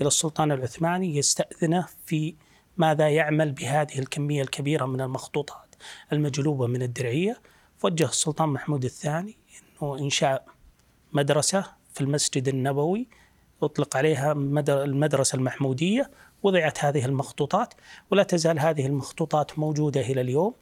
إلى 0.00 0.06
السلطان 0.06 0.52
العثماني 0.52 1.16
يستأذنه 1.16 1.86
في 2.06 2.34
ماذا 2.76 3.08
يعمل 3.08 3.52
بهذه 3.52 3.98
الكمية 3.98 4.42
الكبيرة 4.42 4.86
من 4.86 5.00
المخطوطات 5.00 5.74
المجلوبة 6.12 6.66
من 6.66 6.82
الدرعية. 6.82 7.40
فوجه 7.78 8.04
السلطان 8.04 8.48
محمود 8.48 8.84
الثاني 8.84 9.36
أنه 9.82 9.98
إنشاء 9.98 10.44
مدرسة 11.12 11.64
في 11.94 12.00
المسجد 12.00 12.48
النبوي 12.48 13.08
أطلق 13.62 13.96
عليها 13.96 14.32
المدرسة 14.68 15.36
المحمودية 15.36 16.10
وضعت 16.42 16.84
هذه 16.84 17.04
المخطوطات 17.04 17.74
ولا 18.10 18.22
تزال 18.22 18.58
هذه 18.58 18.86
المخطوطات 18.86 19.58
موجودة 19.58 20.00
إلى 20.00 20.20
اليوم 20.20 20.54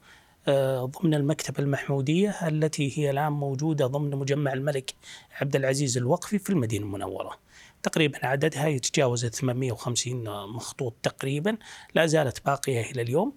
آه، 0.47 0.85
ضمن 0.85 1.13
المكتبة 1.13 1.59
المحمودية 1.59 2.29
التي 2.47 2.99
هي 2.99 3.09
الآن 3.09 3.31
موجودة 3.31 3.87
ضمن 3.87 4.15
مجمع 4.15 4.53
الملك 4.53 4.93
عبد 5.41 5.55
العزيز 5.55 5.97
الوقفي 5.97 6.39
في 6.39 6.49
المدينة 6.49 6.85
المنورة. 6.85 7.37
تقريبا 7.83 8.25
عددها 8.25 8.67
يتجاوز 8.67 9.25
850 9.25 10.47
مخطوط 10.47 10.93
تقريبا 11.03 11.57
لا 11.95 12.05
زالت 12.05 12.45
باقية 12.45 12.91
إلى 12.91 13.01
اليوم. 13.01 13.33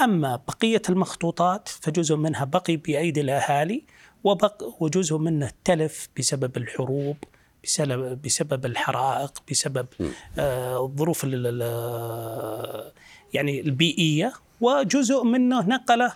أما 0.00 0.36
بقية 0.36 0.82
المخطوطات 0.88 1.68
فجزء 1.68 2.16
منها 2.16 2.44
بقي 2.44 2.76
بأيدي 2.76 3.20
الأهالي 3.20 3.84
وبق 4.24 4.62
وجزء 4.80 5.16
منه 5.16 5.50
تلف 5.64 6.08
بسبب 6.18 6.56
الحروب 6.56 7.16
بسبب 7.64 8.22
بسبب 8.22 8.66
الحرائق 8.66 9.42
بسبب 9.50 9.86
آه 10.38 10.84
الظروف 10.84 11.24
يعني 13.34 13.60
البيئية. 13.60 14.32
وجزء 14.60 15.24
منه 15.24 15.66
نقله 15.66 16.12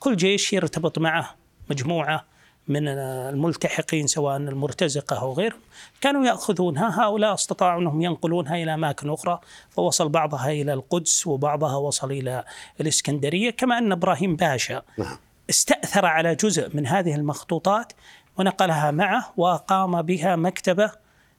كل 0.00 0.16
جيش 0.16 0.52
يرتبط 0.52 0.98
معه 0.98 1.34
مجموعة 1.70 2.24
من 2.68 2.88
الملتحقين 2.88 4.06
سواء 4.06 4.36
المرتزقة 4.36 5.20
أو 5.20 5.32
غيرهم. 5.32 5.60
كانوا 6.00 6.26
ياخذونها 6.26 7.02
هؤلاء 7.02 7.34
استطاعوا 7.34 7.80
أنهم 7.80 8.02
ينقلونها 8.02 8.62
إلى 8.62 8.74
أماكن 8.74 9.10
أخرى. 9.10 9.40
فوصل 9.70 10.08
بعضها 10.08 10.50
إلى 10.50 10.72
القدس 10.72 11.26
وبعضها 11.26 11.76
وصل 11.76 12.12
إلى 12.12 12.44
الإسكندرية 12.80 13.50
كما 13.50 13.78
أن 13.78 13.92
إبراهيم 13.92 14.36
باشا 14.36 14.82
نعم. 14.98 15.18
استأثر 15.52 16.06
على 16.06 16.34
جزء 16.34 16.76
من 16.76 16.86
هذه 16.86 17.14
المخطوطات 17.14 17.92
ونقلها 18.38 18.90
معه 18.90 19.32
وقام 19.36 20.02
بها 20.02 20.36
مكتبة 20.36 20.92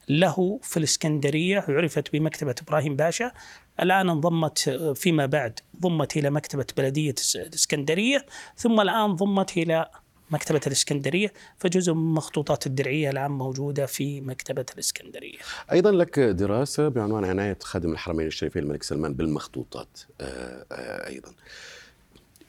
له 0.09 0.59
في 0.63 0.77
الإسكندرية 0.77 1.65
عرفت 1.67 2.13
بمكتبة 2.13 2.55
إبراهيم 2.61 2.95
باشا. 2.95 3.31
الآن 3.79 4.09
انضمت 4.09 4.59
فيما 4.95 5.25
بعد 5.25 5.59
ضمت 5.81 6.17
إلى 6.17 6.29
مكتبة 6.29 6.65
بلدية 6.77 7.15
الإسكندرية 7.35 8.25
ثم 8.57 8.81
الآن 8.81 9.15
ضمت 9.15 9.57
إلى 9.57 9.89
مكتبة 10.31 10.61
الإسكندرية. 10.67 11.33
فجزء 11.57 11.93
من 11.93 12.13
مخطوطات 12.13 12.67
الدرعية 12.67 13.09
الآن 13.09 13.31
موجودة 13.31 13.85
في 13.85 14.21
مكتبة 14.21 14.65
الإسكندرية. 14.73 15.37
أيضا 15.71 15.91
لك 15.91 16.19
دراسة 16.19 16.87
بعنوان 16.87 17.25
عناية 17.25 17.57
خادم 17.61 17.91
الحرمين 17.91 18.27
الشريفين 18.27 18.63
الملك 18.63 18.83
سلمان 18.83 19.13
بالمخطوطات 19.13 19.99
آه، 20.21 20.65
آه، 20.71 21.07
أيضا. 21.07 21.33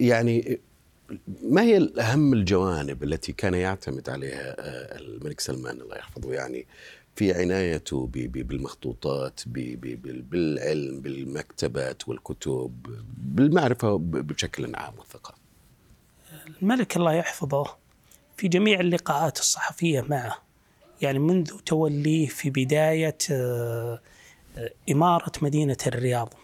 يعني 0.00 0.60
ما 1.42 1.62
هي 1.62 1.90
أهم 2.00 2.32
الجوانب 2.32 3.02
التي 3.02 3.32
كان 3.32 3.54
يعتمد 3.54 4.10
عليها 4.10 4.54
آه، 4.58 4.98
الملك 4.98 5.40
سلمان؟ 5.40 5.80
الله 5.80 5.96
يحفظه 5.96 6.32
يعني 6.32 6.66
في 7.16 7.32
عنايته 7.32 8.08
بالمخطوطات 8.12 9.40
بالعلم 9.46 11.00
بالمكتبات 11.00 12.08
والكتب 12.08 12.72
بالمعرفة 13.16 13.98
بشكل 13.98 14.76
عام 14.76 14.94
والثقافة 14.98 15.38
الملك 16.62 16.96
الله 16.96 17.12
يحفظه 17.12 17.76
في 18.36 18.48
جميع 18.48 18.80
اللقاءات 18.80 19.38
الصحفية 19.38 20.00
معه. 20.00 20.38
يعني 21.02 21.18
منذ 21.18 21.58
توليه 21.66 22.26
في 22.26 22.50
بداية 22.50 23.18
آه، 23.30 24.00
إمارة 24.90 25.32
مدينة 25.42 25.76
الرياض. 25.86 26.34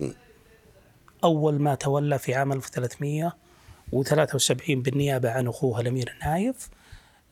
أول 1.25 1.63
ما 1.63 1.75
تولى 1.75 2.19
في 2.19 2.35
عام 2.35 2.53
1300 2.53 3.37
و73 3.95 4.71
بالنيابة 4.71 5.31
عن 5.31 5.49
أخوها 5.49 5.81
الأمير 5.81 6.17
نايف 6.25 6.69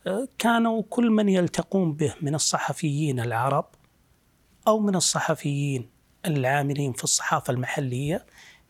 آه، 0.07 0.29
كانوا 0.39 0.83
كل 0.91 1.11
من 1.11 1.29
يلتقون 1.29 1.93
به 1.93 2.15
من 2.23 2.35
الصحفيين 2.35 3.21
العرب 3.21 3.67
أو 4.69 4.81
من 4.81 4.95
الصحفيين 4.95 5.91
العاملين 6.27 6.93
في 6.93 7.05
الصحافة 7.05 7.51
المحلية 7.53 8.27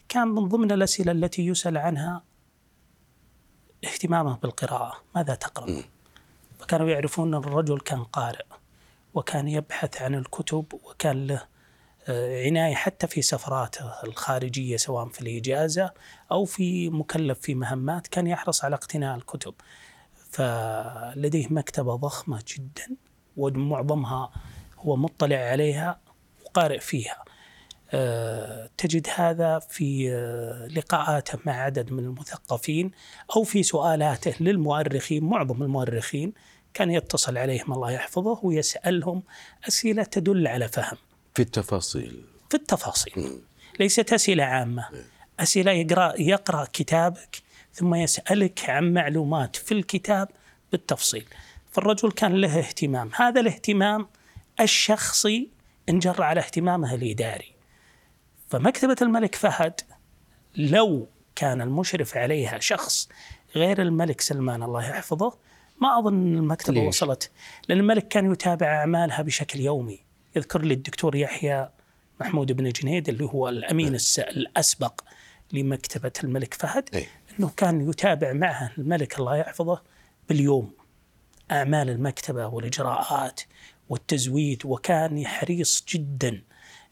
كان 0.09 0.29
من 0.29 0.49
ضمن 0.49 0.73
الأسئلة 0.73 1.13
التي 1.13 1.47
يسأل 1.47 1.79
عنها 1.79 2.23
اهتمامه 3.85 4.37
بالقراءة 4.37 5.03
ماذا 5.15 5.35
تقرأ؟ 5.35 5.83
فكانوا 6.59 6.89
يعرفون 6.89 7.35
أن 7.35 7.41
الرجل 7.41 7.81
كان 7.81 8.05
قارئ 8.05 8.47
وكان 9.15 9.49
يبحث 9.49 10.03
عن 10.03 10.15
الكتب 10.15 10.65
وكان 10.85 11.27
له 11.27 11.43
عناية 12.09 12.75
حتى 12.75 13.07
في 13.07 13.23
سفراته 13.23 13.93
الخارجية 14.05 14.77
سواء 14.77 15.09
في 15.09 15.21
الإجازة 15.21 15.93
أو 16.33 16.45
في 16.45 16.91
مكلف 16.91 17.39
في 17.41 17.55
مهمات 17.55 18.07
كان 18.07 18.27
يحرص 18.27 18.65
على 18.65 18.75
اقتناء 18.75 19.17
الكتب. 19.17 19.55
فلديه 20.31 21.47
مكتبة 21.51 21.97
ضخمة 21.97 22.43
جدا 22.49 22.97
ومعظمها 23.37 24.31
هو 24.79 24.97
مطلع 24.97 25.37
عليها 25.37 26.01
وقارئ 26.45 26.79
فيها. 26.79 27.25
آه، 27.91 28.71
تجد 28.77 29.07
هذا 29.15 29.59
في 29.59 30.13
آه، 30.13 30.67
لقاءاته 30.67 31.39
مع 31.47 31.53
عدد 31.53 31.93
من 31.93 32.05
المثقفين 32.05 32.91
أو 33.37 33.45
في 33.45 33.63
سؤالاته 33.63 34.35
للمؤرخين 34.41 35.25
معظم 35.25 35.63
المؤرخين. 35.63 36.33
كان 36.75 36.91
يتصل 36.91 37.39
عليهم 37.39 37.73
الله 37.73 37.91
يحفظه 37.91 38.41
ويسألهم 38.43 39.23
أسئلة 39.69 40.03
تدل 40.03 40.47
على 40.47 40.69
فهم. 40.69 40.97
في 41.39 41.45
التفاصيل. 41.45 42.25
في 42.49 42.55
التفاصيل. 42.55 43.41
ليست 43.81 44.13
أسئلة 44.13 44.45
عامة. 44.45 44.89
أسئلة 45.41 45.73
يقرأ, 45.73 46.21
يقرأ 46.21 46.69
كتابك 46.73 47.43
ثم 47.73 47.95
يسألك 47.95 48.71
عن 48.71 48.93
معلومات 48.93 49.57
في 49.57 49.73
الكتاب 49.75 50.29
بالتفصيل. 50.73 51.25
فالرجل 51.71 52.13
كان 52.13 52.33
له 52.33 52.59
اهتمام. 52.59 53.11
هذا 53.15 53.41
الاهتمام 53.41 54.09
الشخصي 54.61 55.51
انجر 55.89 56.23
على 56.23 56.41
اهتمامه 56.41 56.95
الإداري. 56.95 57.55
فمكتبة 58.49 58.97
الملك 59.03 59.35
فهد 59.35 59.81
لو 60.57 61.09
كان 61.37 61.61
المشرف 61.61 62.17
عليها 62.17 62.59
شخص 62.59 63.09
غير 63.57 63.83
الملك 63.83 64.21
سلمان 64.21 64.63
الله 64.63 64.89
يحفظه 64.89 65.39
ما 65.81 65.99
أظن 65.99 66.37
المكتبة 66.37 66.75
ليش؟ 66.81 66.89
وصلت. 66.89 67.31
لأن 67.69 67.79
الملك 67.79 68.09
كان 68.09 68.33
يتابع 68.33 68.67
أعمالها 68.67 69.23
بشكل 69.23 69.61
يومي. 69.61 70.08
يذكر 70.37 70.63
لي 70.63 70.75
الدكتور 70.75 71.17
يحيى 71.17 71.69
محمود 72.21 72.53
بن 72.53 72.69
جنيد 72.69 73.09
اللي 73.09 73.25
هو 73.25 73.49
الأمين 73.49 73.95
الس- 73.95 74.19
الأسبق 74.19 75.01
لمكتبة 75.53 76.13
الملك 76.25 76.55
فهد 76.55 76.89
أي. 76.95 77.07
أنه 77.41 77.51
كان 77.57 77.91
يتابع 77.91 78.33
معه 78.33 78.73
الملك 78.79 79.19
الله 79.19 79.37
يحفظه 79.37 79.83
باليوم. 80.29 80.73
أعمال 81.51 81.91
المكتبة 81.91 82.47
والإجراءات 82.47 83.41
والتزويد 83.89 84.63
وكان 84.67 85.27
حريص 85.27 85.85
جدا 85.89 86.43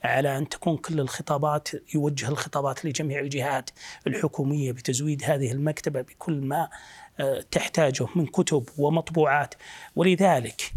على 0.04 0.38
أن 0.38 0.48
تكون 0.48 0.76
كل 0.76 1.00
الخطابات 1.00 1.68
يوجه 1.94 2.28
الخطابات 2.28 2.84
لجميع 2.84 3.20
الجهات 3.20 3.70
الحكومية 4.06 4.72
بتزويد 4.72 5.22
هذه 5.24 5.52
المكتبة 5.52 6.00
بكل 6.00 6.40
ما 6.40 6.68
آه، 7.20 7.40
تحتاجه 7.50 8.06
من 8.16 8.26
كتب 8.26 8.64
ومطبوعات. 8.78 9.54
ولذلك 9.96 10.72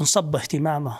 انصب 0.00 0.36
اهتمامه 0.36 0.98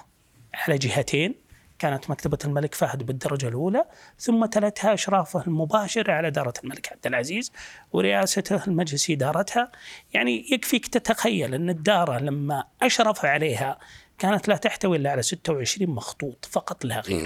على 0.54 0.78
جهتين. 0.78 1.44
كانت 1.78 2.10
مكتبة 2.10 2.38
الملك 2.44 2.74
فهد 2.74 3.02
بالدرجة 3.02 3.48
الأولى 3.48 3.84
ثم 4.18 4.44
تلتها 4.46 4.94
إشرافه 4.94 5.42
المباشر 5.46 6.10
على 6.10 6.30
دارة 6.30 6.52
الملك 6.64 6.92
عبد 6.92 7.06
العزيز 7.06 7.52
ورئاسته 7.92 8.64
المجلس 8.64 9.10
إدارتها. 9.10 9.72
يعني 10.12 10.46
يكفيك 10.52 10.86
تتخيل 10.86 11.54
أن 11.54 11.70
الدارة 11.70 12.18
لما 12.18 12.64
أشرف 12.82 13.24
عليها 13.24 13.78
كانت 14.18 14.48
لا 14.48 14.56
تحتوي 14.56 14.96
إلا 14.96 15.10
على 15.10 15.22
26 15.22 15.90
مخطوط 15.90 16.48
فقط 16.50 16.84
لا 16.84 17.00
غير. 17.00 17.18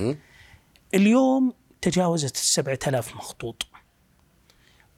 اليوم 0.94 1.52
تجاوزت 1.80 2.34
السبعة 2.36 2.78
آلاف 2.86 3.16
مخطوط 3.16 3.66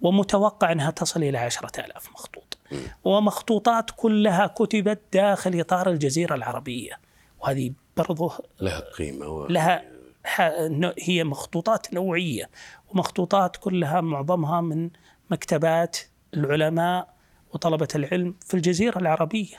ومتوقع 0.00 0.72
أنها 0.72 0.90
تصل 0.90 1.22
إلى 1.22 1.38
عشرة 1.38 1.80
آلاف 1.80 2.10
مخطوط. 2.12 2.58
ومخطوطات 3.04 3.90
كلها 3.96 4.46
كتبت 4.46 5.00
داخل 5.12 5.60
إطار 5.60 5.90
الجزيرة 5.90 6.34
العربية 6.34 6.92
وهذه 7.40 7.72
برضه 8.08 8.32
لها 8.60 8.80
قيمة 8.80 9.26
و... 9.26 9.46
لها 9.46 9.82
هي 10.98 11.24
مخطوطات 11.24 11.94
نوعية 11.94 12.50
ومخطوطات 12.88 13.56
كلها 13.56 14.00
معظمها 14.00 14.60
من 14.60 14.90
مكتبات 15.30 15.98
العلماء 16.34 17.14
وطلبة 17.52 17.88
العلم 17.94 18.34
في 18.46 18.54
الجزيرة 18.54 18.98
العربية 18.98 19.56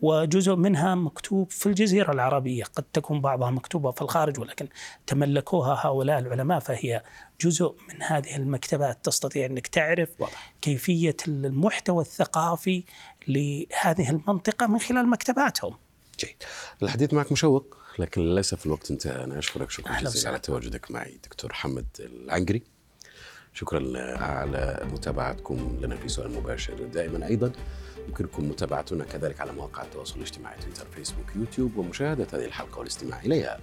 وجزء 0.00 0.54
منها 0.54 0.94
مكتوب 0.94 1.50
في 1.50 1.66
الجزيرة 1.66 2.12
العربية 2.12 2.64
قد 2.64 2.82
تكون 2.92 3.20
بعضها 3.20 3.50
مكتوبة 3.50 3.90
في 3.90 4.02
الخارج 4.02 4.40
ولكن 4.40 4.68
تملكوها 5.06 5.86
هؤلاء 5.86 6.18
العلماء 6.18 6.58
فهي 6.58 7.02
جزء 7.40 7.74
من 7.88 8.02
هذه 8.02 8.36
المكتبات 8.36 9.04
تستطيع 9.04 9.46
أنك 9.46 9.66
تعرف. 9.66 10.08
كيفية 10.60 11.16
المحتوى 11.28 12.02
الثقافي 12.02 12.84
لهذه 13.28 14.10
المنطقة 14.10 14.66
من 14.66 14.78
خلال 14.78 15.10
مكتباتهم 15.10 15.74
جيد. 16.16 16.42
الحديث 16.82 17.14
معك 17.14 17.32
مشوق 17.32 17.76
لكن 17.98 18.20
للأسف 18.22 18.66
الوقت 18.66 18.90
انتهى. 18.90 19.24
أنا 19.24 19.38
أشكرك 19.38 19.70
شكرا 19.70 20.00
جزيلا. 20.00 20.28
على 20.28 20.38
تواجدك 20.38 20.90
معي 20.90 21.18
دكتور 21.24 21.52
حمد 21.52 21.86
العنقري. 21.98 22.62
شكرا 23.52 23.82
على 24.22 24.88
متابعتكم 24.92 25.78
لنا 25.80 25.96
في 25.96 26.08
سؤال 26.08 26.30
مباشر. 26.30 26.74
دائما 26.74 27.26
أيضا 27.26 27.52
يمكنكم 28.08 28.48
متابعتنا 28.48 29.04
كذلك 29.04 29.40
على 29.40 29.52
مواقع 29.52 29.82
التواصل 29.82 30.16
الاجتماعي 30.16 30.58
تويتر 30.60 30.86
فيسبوك 30.94 31.36
يوتيوب 31.36 31.76
ومشاهدة 31.76 32.26
هذه 32.32 32.44
الحلقة 32.44 32.78
والاستماع 32.78 33.20
إليها. 33.20 33.60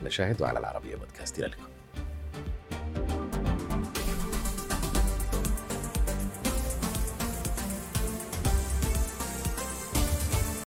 على 0.00 0.10
شاهد 0.10 0.42
وعلى 0.42 0.58
العربية 0.58 0.96
بودكاست. 0.96 1.38
إلى 1.38 1.46
اللقاء. 1.46 1.71